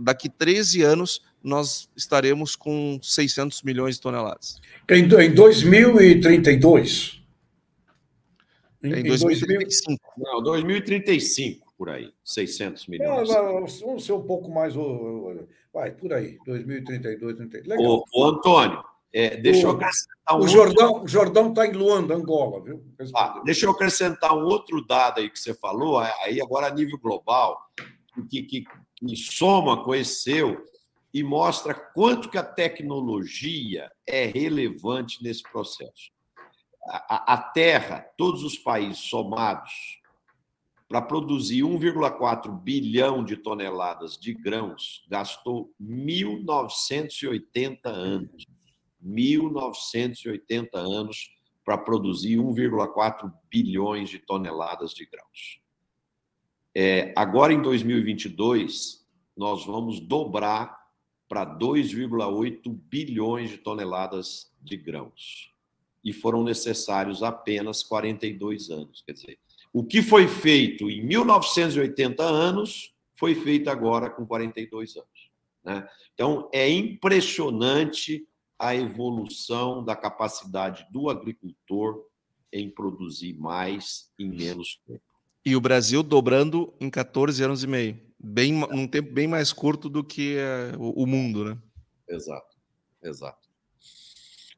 [0.00, 4.60] daqui 13 anos nós estaremos com 600 milhões de toneladas.
[4.88, 7.20] Em, em 2032?
[8.84, 10.00] Em, em 2035.
[10.16, 12.12] Não, 2035, por aí.
[12.22, 13.28] 600 milhões.
[13.80, 14.74] Vamos ser um pouco mais.
[15.74, 16.38] Vai, por aí.
[16.46, 17.66] 2032, 33.
[17.66, 17.84] Legal.
[17.84, 18.80] Ô, ô Antônio,
[19.12, 20.38] é, deixa o, eu acrescentar um.
[20.38, 22.84] O Jordão Jordão está em Luanda, Angola, viu?
[23.14, 26.98] Ah, deixa eu acrescentar um outro dado aí que você falou, aí agora a nível
[26.98, 27.60] global,
[28.28, 28.64] que, que,
[28.96, 30.64] que soma com esse seu
[31.12, 36.12] e mostra quanto que a tecnologia é relevante nesse processo.
[36.86, 40.00] A, a Terra, todos os países somados,
[40.88, 48.44] para produzir 1,4 bilhão de toneladas de grãos, gastou 1.980 anos.
[49.04, 51.30] 1.980 anos
[51.64, 55.60] para produzir 1,4 bilhões de toneladas de grãos.
[56.74, 60.78] É, agora, em 2022, nós vamos dobrar
[61.28, 65.52] para 2,8 bilhões de toneladas de grãos.
[66.02, 69.02] E foram necessários apenas 42 anos.
[69.06, 69.38] Quer dizer,
[69.72, 75.30] o que foi feito em 1980 anos foi feito agora com 42 anos.
[75.62, 75.88] Né?
[76.14, 78.26] Então, é impressionante
[78.60, 82.04] a evolução da capacidade do agricultor
[82.52, 85.00] em produzir mais em menos tempo.
[85.42, 89.88] E o Brasil dobrando em 14 anos e meio bem, num tempo bem mais curto
[89.88, 91.58] do que uh, o, mundo, né?
[92.06, 92.54] Exato,
[93.02, 93.48] exato.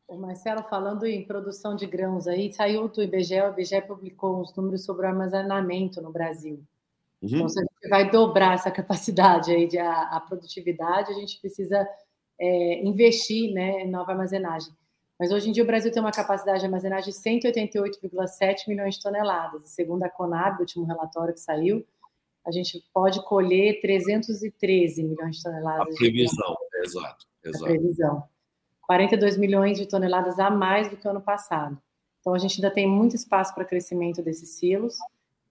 [0.08, 4.52] O Marcelo, falando em produção de grãos aí, saiu do IBGE, o IBGE publicou uns
[4.56, 6.60] números sobre o armazenamento no Brasil.
[7.22, 7.28] Uhum.
[7.28, 11.40] Então, se a gente vai dobrar essa capacidade aí de a, a produtividade, a gente
[11.40, 11.86] precisa
[12.42, 14.72] é, investir né, em nova armazenagem.
[15.18, 19.02] Mas hoje em dia o Brasil tem uma capacidade de armazenagem de 188,7 milhões de
[19.02, 19.70] toneladas.
[19.70, 21.86] Segundo a Conab, o último relatório que saiu,
[22.44, 25.94] a gente pode colher 313 milhões de toneladas.
[25.94, 27.64] A previsão, de exato, exato.
[27.64, 28.24] A previsão.
[28.80, 31.78] 42 milhões de toneladas a mais do que o ano passado.
[32.20, 34.96] Então, a gente ainda tem muito espaço para crescimento desses silos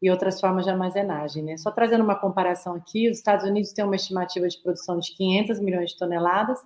[0.02, 1.44] e outras formas de armazenagem.
[1.44, 1.56] Né?
[1.56, 5.62] Só trazendo uma comparação aqui, os Estados Unidos têm uma estimativa de produção de 500
[5.62, 6.60] milhões de toneladas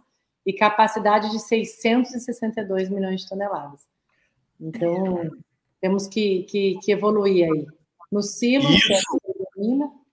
[0.46, 3.82] e capacidade de 662 milhões de toneladas.
[4.60, 5.32] Então,
[5.82, 7.66] temos que, que, que evoluir aí.
[8.12, 8.94] No silo, Isso.
[8.94, 10.06] é a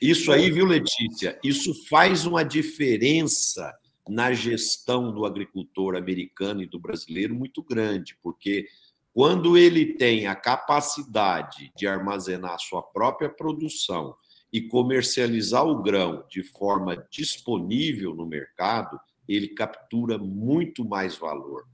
[0.00, 1.38] isso aí, viu, Letícia?
[1.44, 3.70] Isso faz uma diferença
[4.08, 8.66] na gestão do agricultor americano e do brasileiro muito grande, porque
[9.12, 14.16] quando ele tem a capacidade de armazenar sua própria produção
[14.50, 18.98] e comercializar o grão de forma disponível no mercado,
[19.34, 21.66] ele captura muito mais valor.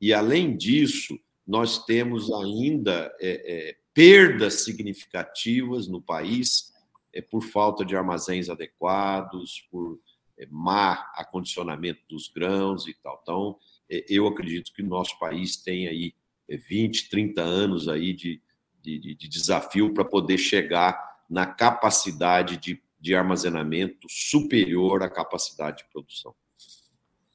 [0.00, 6.72] E, além disso, nós temos ainda é, é, perdas significativas no país
[7.12, 10.00] é, por falta de armazéns adequados, por
[10.38, 13.20] é, má acondicionamento dos grãos e tal.
[13.22, 13.58] Então,
[13.90, 16.14] é, eu acredito que o nosso país tem aí
[16.48, 18.40] 20, 30 anos aí de,
[18.80, 25.90] de, de desafio para poder chegar na capacidade de, de armazenamento superior à capacidade de
[25.90, 26.34] produção.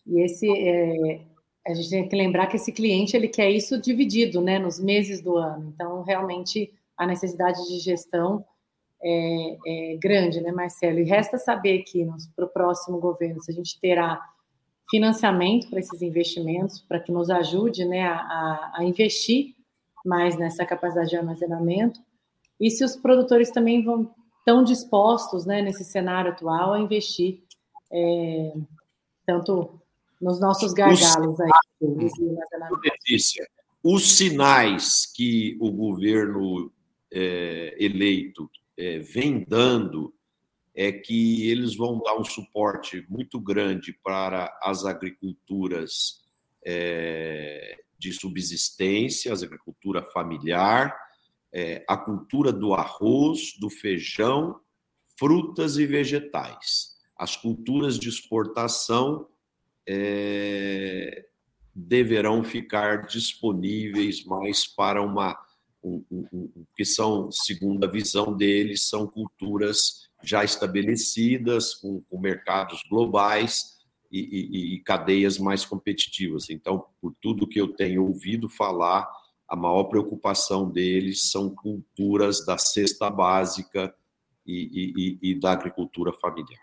[0.07, 1.21] E esse é,
[1.67, 5.21] a gente tem que lembrar que esse cliente ele quer isso dividido, né, nos meses
[5.21, 5.71] do ano.
[5.73, 8.43] Então, realmente a necessidade de gestão
[9.03, 10.99] é, é grande, né, Marcelo?
[10.99, 14.19] E resta saber aqui para o próximo governo se a gente terá
[14.89, 19.53] financiamento para esses investimentos, para que nos ajude né, a, a, investir
[20.05, 21.99] mais nessa capacidade de armazenamento,
[22.59, 27.43] e se os produtores também vão estão dispostos, né, nesse cenário atual, a investir
[27.91, 28.53] é,
[29.25, 29.77] tanto
[30.21, 31.49] nos nossos gargalos aí.
[32.83, 33.47] Letícia,
[33.83, 36.71] os sinais que o governo
[37.11, 40.13] é, eleito é, vem dando
[40.75, 46.21] é que eles vão dar um suporte muito grande para as agriculturas
[46.63, 50.95] é, de subsistência, a agricultura familiar,
[51.51, 54.59] é, a cultura do arroz, do feijão,
[55.17, 56.95] frutas e vegetais.
[57.17, 59.27] As culturas de exportação
[59.87, 61.25] é,
[61.73, 65.37] deverão ficar disponíveis mais para uma.
[65.83, 72.19] Um, um, um, que são, segundo a visão deles, são culturas já estabelecidas, com, com
[72.19, 73.77] mercados globais
[74.11, 76.49] e, e, e cadeias mais competitivas.
[76.49, 79.07] Então, por tudo que eu tenho ouvido falar,
[79.47, 83.93] a maior preocupação deles são culturas da cesta básica
[84.45, 86.59] e, e, e da agricultura familiar.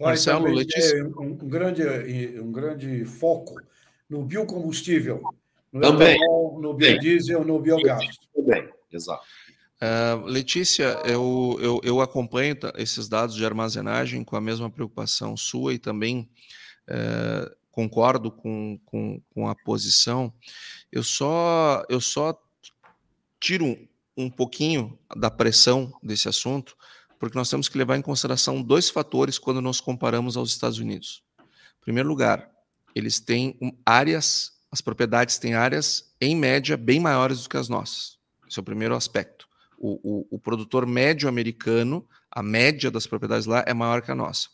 [0.00, 1.04] Marcelo Letícia.
[1.04, 1.82] Um, um, grande,
[2.40, 3.60] um grande foco
[4.08, 5.22] no biocombustível,
[5.72, 6.16] no Também.
[6.16, 8.06] Etanol, no biodiesel, no biogás.
[8.34, 9.22] Também, exato.
[9.80, 15.72] Uh, Letícia, eu, eu, eu, acompanho esses dados de armazenagem com a mesma preocupação sua
[15.72, 16.28] e também
[16.88, 20.32] uh, concordo com, com, com, a posição.
[20.90, 22.36] Eu só, eu só
[23.38, 26.76] tiro um, um pouquinho da pressão desse assunto,
[27.18, 31.22] porque nós temos que levar em consideração dois fatores quando nos comparamos aos Estados Unidos.
[31.40, 32.50] Em primeiro lugar,
[32.94, 38.18] eles têm áreas, as propriedades têm áreas, em média, bem maiores do que as nossas.
[38.48, 39.48] Esse é o primeiro aspecto
[39.78, 44.14] o, o, o produtor médio americano, a média das propriedades lá é maior que a
[44.14, 44.48] nossa.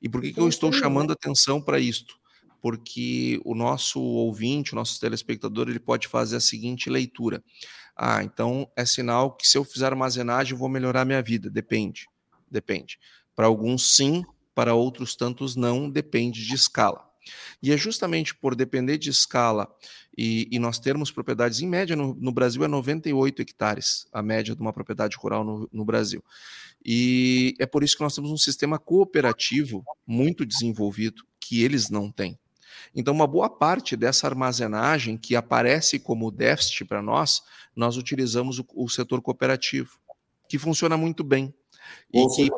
[0.00, 2.18] E por que, que eu estou chamando atenção para isto?
[2.60, 7.42] Porque o nosso ouvinte, o nosso telespectador, ele pode fazer a seguinte leitura.
[7.96, 11.48] Ah, então é sinal que se eu fizer armazenagem vou melhorar minha vida.
[11.48, 12.06] Depende.
[12.50, 12.98] Depende.
[13.34, 17.06] Para alguns sim, para outros tantos não, depende de escala.
[17.62, 19.68] E é justamente por depender de escala
[20.16, 24.54] e, e nós termos propriedades, em média, no, no, Brasil é 98 hectares, a média
[24.54, 26.22] de uma propriedade rural no, no Brasil.
[26.84, 32.10] E é por isso que nós temos um sistema cooperativo muito desenvolvido, que eles não
[32.10, 32.38] têm.
[32.94, 37.42] Então, uma boa parte dessa armazenagem que aparece como déficit para nós,
[37.74, 39.98] nós utilizamos o, o, setor cooperativo,
[40.48, 41.54] que funciona muito bem.
[42.12, 42.50] E que,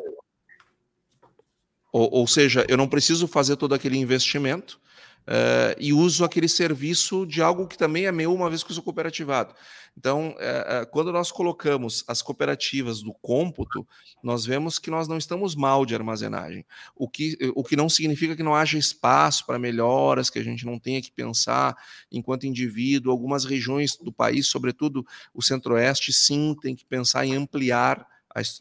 [1.92, 4.80] ou, ou, seja, eu não preciso fazer todo aquele investimento,
[5.28, 8.74] Uh, e uso aquele serviço de algo que também é meu, uma vez que eu
[8.74, 9.54] sou cooperativado.
[9.94, 13.86] Então, uh, quando nós colocamos as cooperativas do cômputo,
[14.22, 16.64] nós vemos que nós não estamos mal de armazenagem,
[16.96, 20.64] o que, o que não significa que não haja espaço para melhoras, que a gente
[20.64, 21.76] não tenha que pensar
[22.10, 23.12] enquanto indivíduo.
[23.12, 28.06] Algumas regiões do país, sobretudo o centro-oeste, sim, tem que pensar em ampliar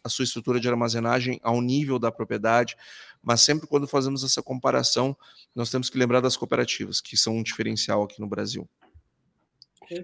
[0.04, 2.76] a, sua estrutura de armazenagem ao nível da propriedade,
[3.22, 5.16] mas sempre quando fazemos essa comparação,
[5.56, 8.68] nós temos que lembrar das cooperativas, que são um diferencial aqui no Brasil.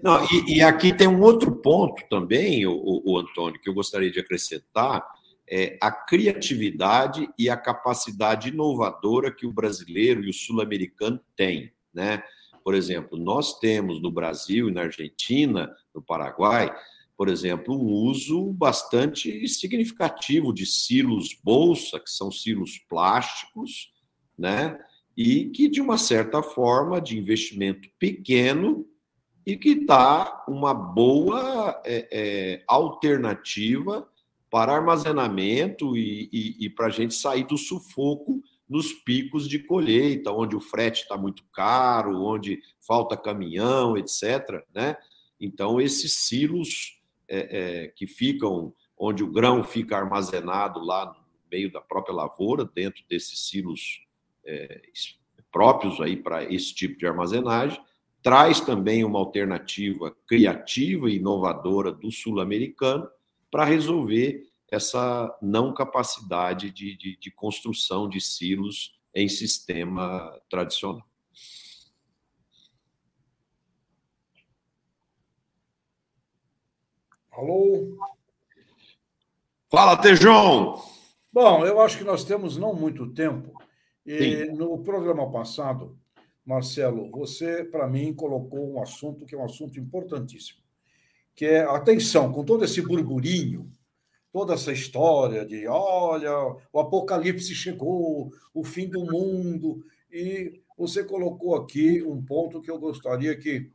[0.02, 3.74] Não, e, e aqui tem um outro ponto também, o, o, o, Antônio, que eu
[3.74, 5.06] gostaria de acrescentar,
[5.46, 12.22] é a criatividade e a capacidade inovadora que o brasileiro e o sul-americano têm, né?
[12.64, 16.74] Por exemplo, nós temos no Brasil e na Argentina, no Paraguai,
[17.16, 23.92] por exemplo, um uso bastante significativo de silos bolsa, que são silos plásticos,
[24.36, 24.78] né?
[25.16, 28.84] E que, de uma certa forma, de investimento pequeno
[29.46, 34.08] e que dá uma boa é, é, alternativa
[34.50, 40.32] para armazenamento e, e, e para a gente sair do sufoco nos picos de colheita,
[40.32, 44.64] onde o frete está muito caro, onde falta caminhão, etc.
[44.74, 44.96] Né?
[45.40, 46.93] Então, esses silos
[47.28, 52.64] é, é, que ficam onde o grão fica armazenado lá no meio da própria lavoura,
[52.64, 54.02] dentro desses silos
[54.44, 54.82] é,
[55.52, 57.80] próprios aí para esse tipo de armazenagem,
[58.22, 63.08] traz também uma alternativa criativa e inovadora do sul-americano
[63.50, 71.06] para resolver essa não capacidade de, de, de construção de silos em sistema tradicional.
[77.36, 77.96] Alô?
[79.68, 80.80] Fala, Tejão!
[81.32, 83.52] Bom, eu acho que nós temos não muito tempo.
[84.06, 84.52] E Sim.
[84.52, 85.98] no programa passado,
[86.46, 90.60] Marcelo, você, para mim, colocou um assunto que é um assunto importantíssimo,
[91.34, 93.70] que é, atenção, com todo esse burburinho
[94.34, 96.32] toda essa história de olha,
[96.72, 102.76] o apocalipse chegou, o fim do mundo, e você colocou aqui um ponto que eu
[102.76, 103.70] gostaria que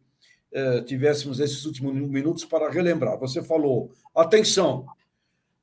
[0.52, 3.20] eh, tivéssemos esses últimos minutos para relembrar.
[3.20, 4.86] Você falou, atenção,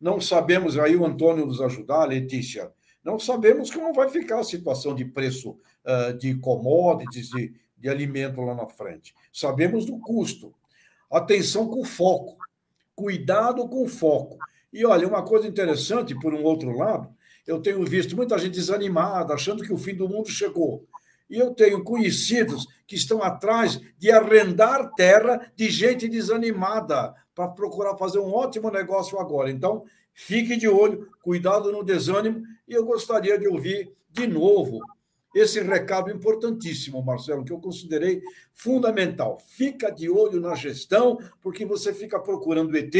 [0.00, 2.70] não sabemos, aí o Antônio nos ajudar, Letícia,
[3.02, 5.50] não sabemos como vai ficar a situação de preço
[5.84, 9.14] uh, de commodities, de, de alimento lá na frente.
[9.32, 10.52] Sabemos do custo.
[11.10, 12.36] Atenção com foco.
[12.96, 14.38] Cuidado com foco.
[14.72, 17.08] E olha, uma coisa interessante, por um outro lado,
[17.46, 20.84] eu tenho visto muita gente desanimada, achando que o fim do mundo chegou.
[21.28, 27.96] E eu tenho conhecidos que estão atrás de arrendar terra de gente desanimada para procurar
[27.96, 29.50] fazer um ótimo negócio agora.
[29.50, 32.42] Então, fique de olho, cuidado no desânimo.
[32.66, 34.80] E eu gostaria de ouvir de novo
[35.34, 38.22] esse recado importantíssimo, Marcelo, que eu considerei
[38.54, 39.38] fundamental.
[39.38, 42.94] Fica de olho na gestão, porque você fica procurando ET,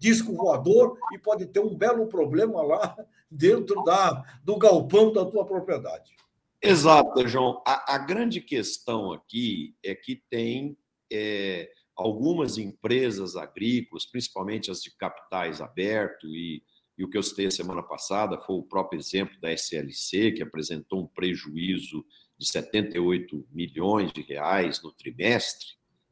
[0.00, 2.96] disco voador, e pode ter um belo problema lá
[3.30, 6.14] dentro da, do galpão da tua propriedade.
[6.62, 7.60] Exato, João.
[7.66, 10.76] A, a grande questão aqui é que tem
[11.12, 16.62] é, algumas empresas agrícolas, principalmente as de capitais aberto, e,
[16.96, 21.02] e o que eu citei semana passada foi o próprio exemplo da SLC, que apresentou
[21.02, 22.04] um prejuízo
[22.38, 25.66] de 78 milhões de reais no trimestre,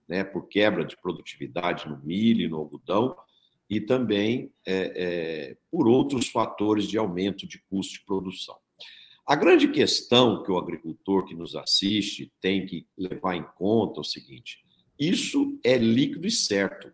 [0.08, 3.16] né, por quebra de produtividade no milho e no algodão,
[3.68, 8.58] e também é, é, por outros fatores de aumento de custo de produção.
[9.30, 14.02] A grande questão que o agricultor que nos assiste tem que levar em conta é
[14.02, 14.58] o seguinte:
[14.98, 16.92] isso é líquido e certo.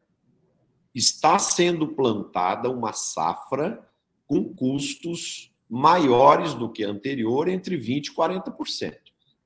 [0.95, 3.83] Está sendo plantada uma safra
[4.27, 8.99] com custos maiores do que a anterior, entre 20% e 40%,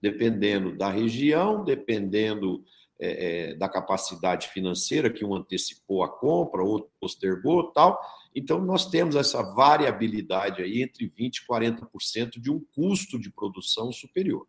[0.02, 2.64] dependendo da região, dependendo
[2.98, 8.00] é, é, da capacidade financeira, que um antecipou a compra, outro postergou tal.
[8.34, 13.90] Então, nós temos essa variabilidade aí entre 20% e 40% de um custo de produção
[13.92, 14.46] superior.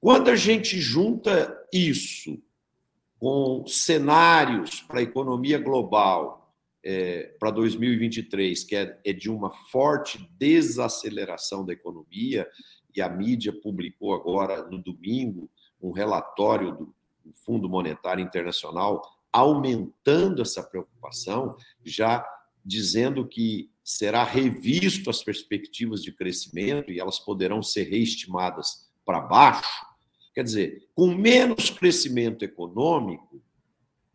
[0.00, 2.40] Quando a gente junta isso
[3.18, 6.52] com cenários para a economia global
[6.84, 12.48] é, para 2023, que é, é de uma forte desaceleração da economia,
[12.94, 15.48] e a mídia publicou agora no domingo
[15.80, 16.94] um relatório do
[17.44, 22.24] Fundo Monetário Internacional aumentando essa preocupação, já
[22.64, 29.86] dizendo que será revisto as perspectivas de crescimento e elas poderão ser reestimadas para baixo.
[30.34, 33.42] Quer dizer, com menos crescimento econômico,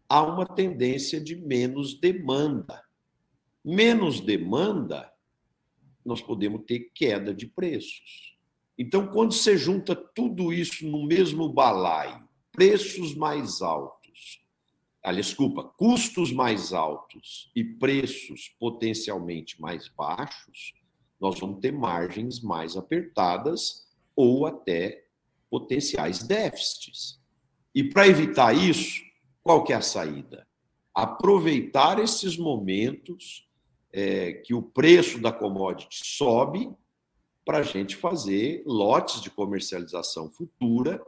[0.07, 2.81] há uma tendência de menos demanda.
[3.63, 5.11] Menos demanda,
[6.05, 8.37] nós podemos ter queda de preços.
[8.77, 13.96] Então, quando você junta tudo isso no mesmo balaio, preços mais altos,
[15.09, 20.73] ah, desculpa, custos mais altos e preços potencialmente mais baixos,
[21.17, 25.05] nós vamos ter margens mais apertadas ou até
[25.49, 27.21] potenciais déficits.
[27.73, 29.01] E para evitar isso,
[29.41, 30.45] qual que é a saída?
[30.93, 33.47] Aproveitar esses momentos
[33.93, 36.69] é, que o preço da commodity sobe
[37.45, 41.01] para a gente fazer lotes de comercialização futura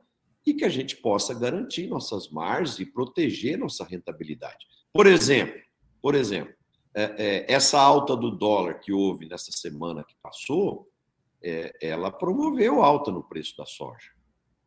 [0.49, 4.65] e que a gente possa garantir nossas margens e proteger nossa rentabilidade.
[4.91, 5.59] Por exemplo,
[6.01, 6.53] por exemplo,
[6.95, 10.89] é, é, essa alta do dólar que houve nessa semana que passou,
[11.41, 14.11] é, ela promoveu alta no preço da soja,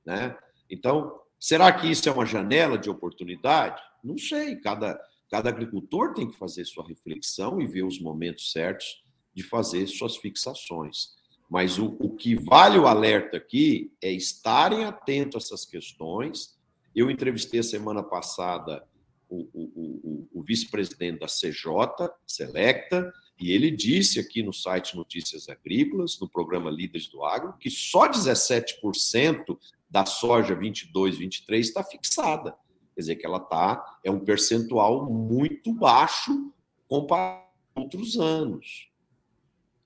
[0.07, 0.37] né?
[0.71, 3.83] Então, será que isso é uma janela de oportunidade?
[4.03, 4.57] Não sei.
[4.57, 4.99] Cada
[5.33, 9.03] cada agricultor tem que fazer sua reflexão e ver os momentos certos
[9.35, 11.15] de fazer suas fixações.
[11.53, 16.59] Mas o, o que vale o alerta aqui é estarem atentos a essas questões.
[16.97, 18.83] Eu entrevistei a semana passada
[19.29, 26.19] o, o, o, vice-presidente da CJ, Selecta, e ele disse aqui no site Notícias Agrícolas,
[26.19, 29.59] no programa Líderes do Agro, que só 17%
[29.91, 32.57] da soja 22, 23 está fixada.
[32.95, 36.51] Quer dizer que ela está, é um percentual muito baixo
[36.89, 37.45] comparado
[37.75, 38.91] com outros anos.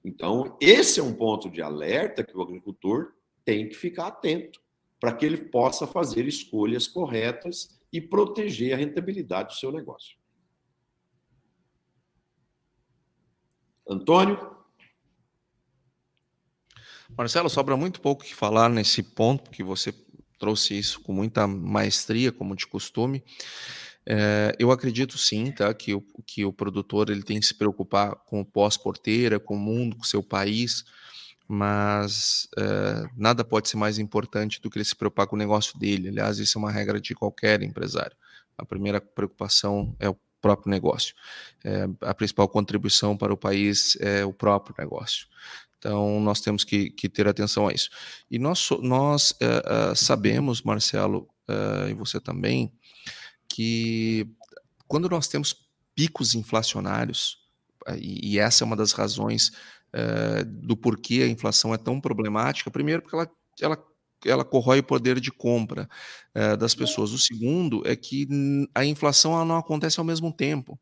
[0.07, 3.13] Então, esse é um ponto de alerta que o agricultor
[3.45, 4.61] tem que ficar atento
[5.01, 10.17] para que ele possa fazer escolhas corretas e proteger a rentabilidade do seu negócio.
[13.85, 14.57] Antônio?
[17.19, 19.93] Marcelo, sobra muito pouco que falar nesse ponto, que você
[20.39, 23.25] trouxe isso com muita maestria, como de costume.
[24.09, 28.15] É, eu acredito sim, tá, que o, que o produtor ele tem que se preocupar
[28.25, 30.85] com o pós-porteira, com o mundo, com o seu país,
[31.49, 35.77] mas é, nada pode ser mais importante do que ele se preocupar com o negócio
[35.79, 36.09] dele.
[36.09, 38.17] Aliás, isso é uma regra de qualquer empresário.
[38.57, 41.15] A primeira preocupação é o próprio negócio.
[41.65, 45.27] É, a principal contribuição para o país é o próprio negócio.
[45.79, 47.91] Então, nós temos que, que ter atenção a isso.
[48.31, 49.35] E nós, nós
[49.95, 51.29] sabemos, Marcelo,
[51.89, 52.73] e você também,
[53.49, 54.29] que
[54.87, 55.55] quando nós temos
[55.95, 57.39] picos inflacionários,
[57.99, 59.53] e, e essa é uma das razões
[60.47, 63.31] do porquê a inflação é tão problemática, primeiro porque ela,
[63.63, 63.85] ela
[64.25, 65.89] ela corrói o poder de compra
[66.59, 67.13] das pessoas.
[67.13, 68.27] O segundo é que
[68.75, 70.79] a inflação não acontece ao mesmo tempo.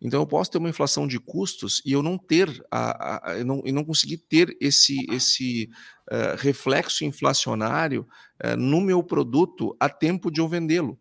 [0.00, 3.44] Então eu posso ter uma inflação de custos e eu não ter a, a, a
[3.44, 5.70] não, e não conseguir ter esse esse
[6.10, 8.06] uh, reflexo inflacionário
[8.44, 10.98] uh, no meu produto a tempo de eu vendê-lo.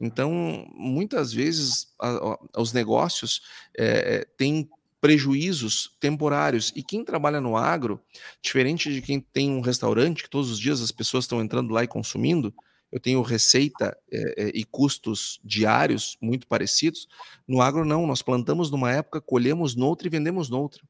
[0.00, 3.42] Então muitas vezes a, os negócios
[3.76, 4.68] é, têm
[5.00, 6.72] prejuízos temporários.
[6.76, 8.00] E quem trabalha no agro,
[8.42, 11.82] diferente de quem tem um restaurante, que todos os dias as pessoas estão entrando lá
[11.82, 12.54] e consumindo,
[12.92, 17.06] eu tenho receita é, e custos diários muito parecidos.
[17.46, 20.82] No agro, não, nós plantamos numa época, colhemos noutra e vendemos noutra.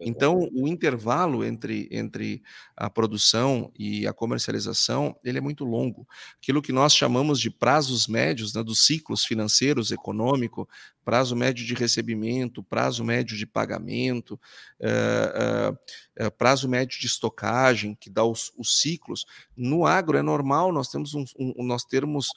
[0.00, 2.42] Então, o intervalo entre, entre
[2.76, 6.06] a produção e a comercialização, ele é muito longo.
[6.36, 10.68] Aquilo que nós chamamos de prazos médios, né, dos ciclos financeiros, econômico,
[11.04, 14.38] prazo médio de recebimento, prazo médio de pagamento,
[14.80, 19.26] uh, uh, uh, prazo médio de estocagem, que dá os, os, ciclos.
[19.56, 22.28] No agro é normal nós temos um, um nós termos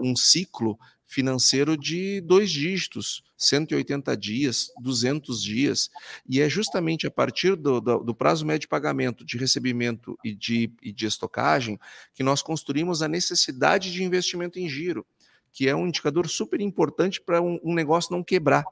[0.00, 5.88] um ciclo financeiro de dois dígitos, 180 dias, 200 dias,
[6.28, 10.34] e é justamente a partir do, do, do prazo médio de pagamento, de recebimento e
[10.34, 11.78] de, e de estocagem
[12.12, 15.06] que nós construímos a necessidade de investimento em giro,
[15.52, 18.64] que é um indicador super importante para um, um negócio não quebrar.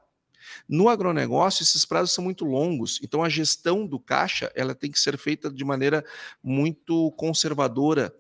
[0.69, 5.01] No agronegócio, esses prazos são muito longos, então a gestão do caixa ela tem que
[5.01, 6.05] ser feita de maneira
[6.43, 8.15] muito conservadora,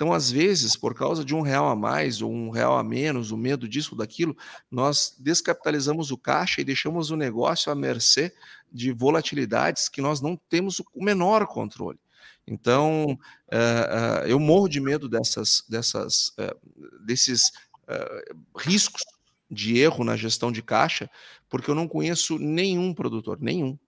[0.00, 3.32] então, às vezes, por causa de um real a mais ou um real a menos,
[3.32, 4.34] o medo disso daquilo,
[4.70, 8.34] nós descapitalizamos o caixa e deixamos o negócio à mercê
[8.72, 11.98] de volatilidades que nós não temos o menor controle.
[12.46, 17.52] Então, uh, uh, eu morro de medo dessas, dessas, uh, desses
[18.56, 19.02] riscos
[19.50, 21.10] de erro na gestão de caixa,
[21.46, 23.78] porque eu não conheço nenhum produtor, nenhum,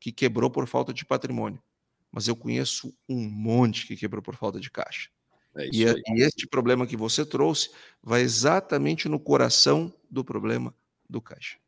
[0.00, 1.62] que quebrou por falta de patrimônio.
[2.10, 5.10] Mas eu conheço um monte que quebrou por falta de caixa.
[5.56, 7.70] É e, e este problema que você trouxe
[8.02, 10.74] vai exatamente no coração do problema
[11.08, 11.58] do caixa.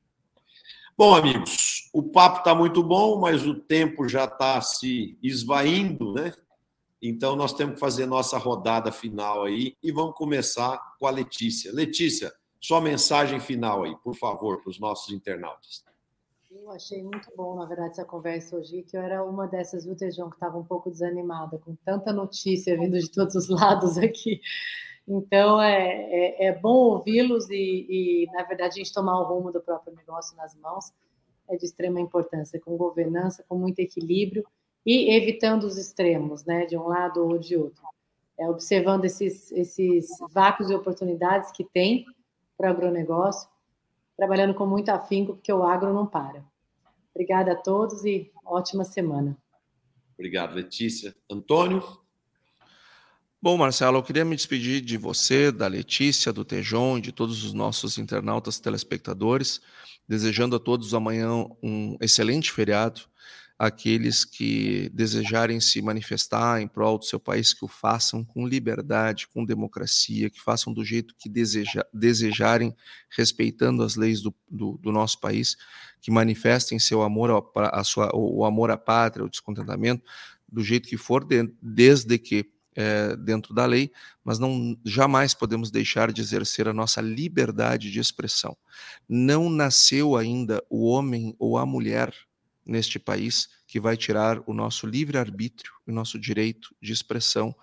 [0.96, 6.32] Bom, amigos, o papo está muito bom, mas o tempo já está se esvaindo, né?
[7.00, 11.72] Então nós temos que fazer nossa rodada final aí e vamos começar com a Letícia.
[11.72, 15.82] Letícia, sua mensagem final aí, por favor, para os nossos internautas.
[16.54, 19.96] Eu achei muito bom, na verdade, essa conversa hoje, que eu era uma dessas, viu,
[19.96, 24.40] Tejão, que estava um pouco desanimada, com tanta notícia vindo de todos os lados aqui.
[25.08, 29.50] Então, é, é, é bom ouvi-los e, e, na verdade, a gente tomar o rumo
[29.50, 30.92] do próprio negócio nas mãos
[31.48, 34.44] é de extrema importância, com governança, com muito equilíbrio
[34.84, 37.82] e evitando os extremos, né, de um lado ou de outro.
[38.38, 42.04] É, observando esses, esses vácuos e oportunidades que tem
[42.56, 43.48] para o agronegócio,
[44.22, 46.44] trabalhando com muito afinco, porque o agro não para.
[47.12, 49.36] Obrigada a todos e ótima semana.
[50.14, 51.12] Obrigado, Letícia.
[51.28, 51.82] Antônio?
[53.42, 57.42] Bom, Marcelo, eu queria me despedir de você, da Letícia, do Tejon e de todos
[57.42, 59.60] os nossos internautas telespectadores,
[60.06, 63.02] desejando a todos amanhã um excelente feriado
[63.62, 69.28] aqueles que desejarem se manifestar em prol do seu país, que o façam com liberdade,
[69.28, 72.74] com democracia, que façam do jeito que deseja, desejarem,
[73.08, 75.56] respeitando as leis do, do, do, nosso país,
[76.00, 80.02] que manifestem seu amor, ao, a sua, o amor à pátria, o descontentamento,
[80.48, 83.92] do jeito que for, de, desde que é, dentro da lei,
[84.24, 88.56] mas não jamais podemos deixar de exercer a nossa liberdade de expressão.
[89.08, 92.12] Não nasceu ainda o homem ou a mulher
[92.64, 97.54] neste país que vai tirar o nosso livre-arbítrio, o nosso direito de expressão,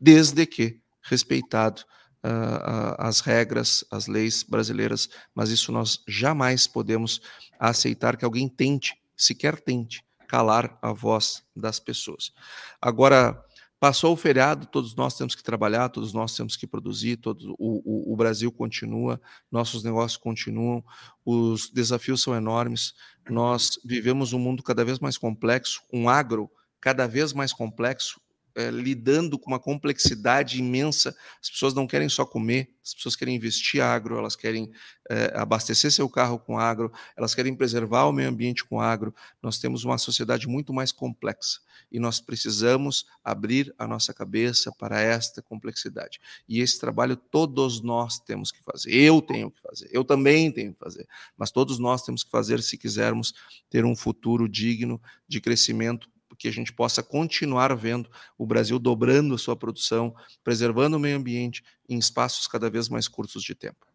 [0.00, 1.82] desde que respeitado
[2.24, 7.20] uh, as regras, as leis brasileiras, mas isso nós jamais podemos
[7.58, 12.32] aceitar que alguém tente, sequer tente, calar a voz das pessoas.
[12.80, 13.44] Agora,
[13.84, 17.82] Passou o feriado, todos nós temos que trabalhar, todos nós temos que produzir, todo, o,
[17.84, 19.20] o, o Brasil continua,
[19.52, 20.82] nossos negócios continuam,
[21.22, 22.94] os desafios são enormes.
[23.28, 28.18] Nós vivemos um mundo cada vez mais complexo, um agro cada vez mais complexo,
[28.54, 31.16] é, lidando com uma complexidade imensa.
[31.42, 34.70] As pessoas não querem só comer, as pessoas querem investir agro, elas querem
[35.10, 39.14] é, abastecer seu carro com agro, elas querem preservar o meio ambiente com agro.
[39.42, 45.00] Nós temos uma sociedade muito mais complexa e nós precisamos abrir a nossa cabeça para
[45.00, 46.20] esta complexidade.
[46.48, 48.92] E esse trabalho todos nós temos que fazer.
[48.92, 52.62] Eu tenho que fazer, eu também tenho que fazer, mas todos nós temos que fazer
[52.62, 53.34] se quisermos
[53.68, 56.08] ter um futuro digno de crescimento
[56.44, 61.16] que a gente possa continuar vendo o Brasil dobrando a sua produção, preservando o meio
[61.16, 63.86] ambiente em espaços cada vez mais curtos de tempo.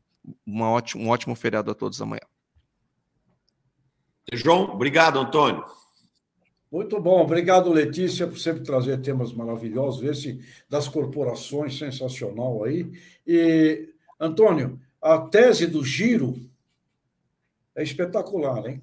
[0.44, 2.24] Uma ótimo, um ótimo feriado a todos amanhã.
[4.34, 5.64] João, obrigado, Antônio.
[6.72, 12.92] Muito bom, obrigado, Letícia, por sempre trazer temas maravilhosos, esse das corporações, sensacional aí.
[13.28, 16.36] E, Antônio, a tese do giro
[17.76, 18.82] é espetacular, hein?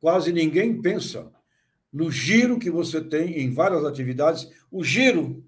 [0.00, 1.32] Quase ninguém pensa
[1.92, 5.44] no giro que você tem em várias atividades, o giro.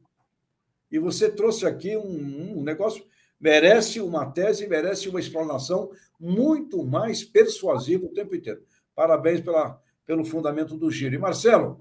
[0.90, 3.04] E você trouxe aqui um, um negócio,
[3.40, 5.90] merece uma tese, merece uma explanação
[6.20, 8.62] muito mais persuasiva o tempo inteiro.
[8.94, 11.14] Parabéns pela, pelo fundamento do giro.
[11.14, 11.78] E Marcelo,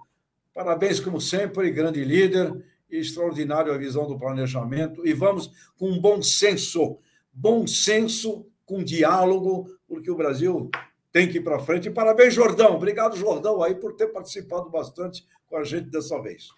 [0.53, 5.05] parabéns como sempre, grande líder, extraordinário a visão do planejamento.
[5.05, 6.97] E vamos com bom senso,
[7.32, 10.70] bom senso com diálogo, porque o Brasil
[11.14, 11.88] tem que ir para frente.
[11.88, 12.76] E parabéns, Jordão.
[12.76, 16.49] Obrigado, Jordão, aí por ter participado bastante com a gente dessa vez.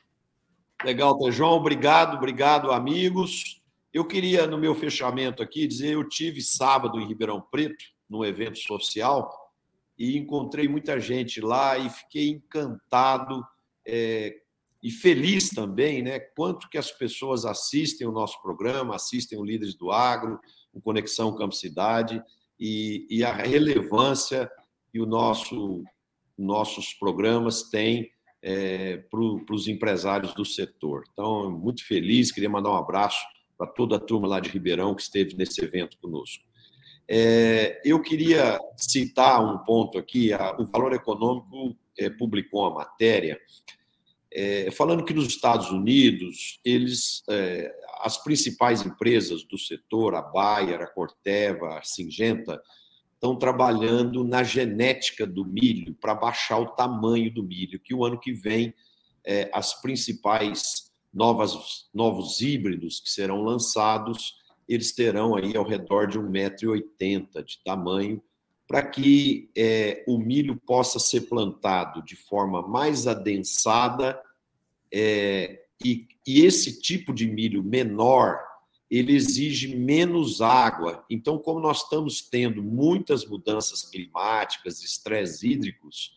[0.84, 1.58] Legal, João.
[1.58, 3.62] Obrigado, obrigado, amigos.
[3.94, 8.58] Eu queria, no meu fechamento aqui, dizer: eu tive sábado em Ribeirão Preto, num evento
[8.60, 9.30] social,
[9.98, 13.46] e encontrei muita gente lá e fiquei encantado
[13.86, 14.38] é,
[14.82, 16.20] e feliz também, né?
[16.20, 20.40] Quanto que as pessoas assistem o nosso programa, assistem o Líderes do Agro,
[20.74, 22.22] o Conexão Campo Cidade
[22.60, 24.50] e, e a relevância
[24.92, 25.84] que o nosso
[26.38, 29.20] nossos programas têm é, para
[29.56, 31.04] os empresários do setor.
[31.12, 33.26] Então, muito feliz, queria mandar um abraço
[33.58, 36.44] para toda a turma lá de Ribeirão que esteve nesse evento conosco.
[37.08, 43.40] É, eu queria citar um ponto aqui: a, o Valor Econômico é, publicou uma matéria
[44.36, 50.82] é, falando que nos Estados Unidos eles é, as principais empresas do setor, a Bayer,
[50.82, 52.62] a Corteva, a Singenta,
[53.14, 58.20] estão trabalhando na genética do milho para baixar o tamanho do milho, que o ano
[58.20, 58.74] que vem
[59.24, 64.36] é, as principais novas, novos híbridos que serão lançados,
[64.68, 68.22] eles terão aí ao redor de 1,80m de tamanho,
[68.68, 74.20] para que é, o milho possa ser plantado de forma mais adensada
[74.92, 78.40] é, e, e esse tipo de milho menor,
[78.90, 81.06] ele exige menos água.
[81.10, 86.16] Então, como nós estamos tendo muitas mudanças climáticas, estresse hídricos,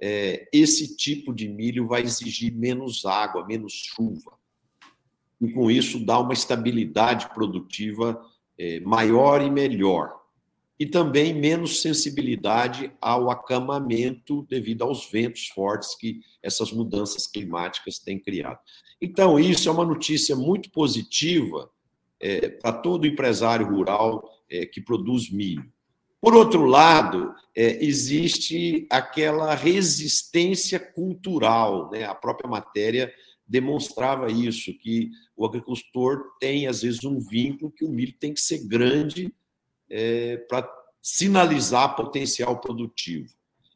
[0.00, 4.38] é, esse tipo de milho vai exigir menos água, menos chuva.
[5.40, 8.24] E com isso dá uma estabilidade produtiva
[8.56, 10.21] é, maior e melhor
[10.82, 18.18] e também menos sensibilidade ao acamamento devido aos ventos fortes que essas mudanças climáticas têm
[18.18, 18.58] criado.
[19.00, 21.70] Então, isso é uma notícia muito positiva
[22.18, 25.72] é, para todo empresário rural é, que produz milho.
[26.20, 32.06] Por outro lado, é, existe aquela resistência cultural, né?
[32.06, 33.14] a própria matéria
[33.46, 38.40] demonstrava isso, que o agricultor tem, às vezes, um vínculo que o milho tem que
[38.40, 39.32] ser grande
[39.92, 40.66] é, para
[41.02, 43.28] sinalizar potencial produtivo.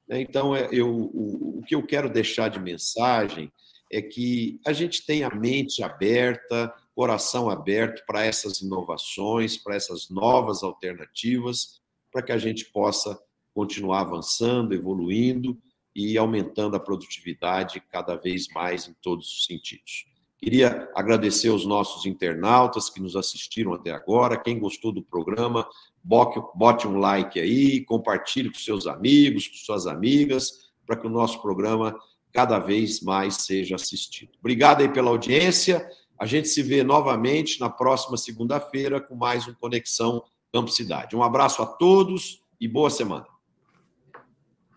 [0.09, 0.23] Né?
[0.23, 3.53] Então, é, eu, o, o que eu quero deixar de mensagem
[3.93, 10.09] é que a gente tenha a mente aberta, coração aberto para essas inovações, para essas
[10.09, 13.21] novas alternativas, para que a gente possa
[13.55, 15.59] continuar avançando, evoluindo
[15.95, 20.07] e aumentando a produtividade cada vez mais em todos os sentidos.
[20.39, 24.37] Queria agradecer aos nossos internautas que nos assistiram até agora.
[24.37, 25.67] Quem gostou do programa,
[26.05, 31.41] bote um like aí, compartilhe com seus amigos, com suas amigas, para que o nosso
[31.41, 31.99] programa
[32.33, 34.33] cada vez mais seja assistido.
[34.39, 35.89] Obrigado aí pela audiência.
[36.19, 40.23] A gente se vê novamente na próxima segunda-feira com mais um Conexão
[40.53, 41.17] Campo Cidade.
[41.17, 43.27] Um abraço a todos e boa semana.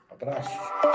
[0.09, 0.88] Um abraço.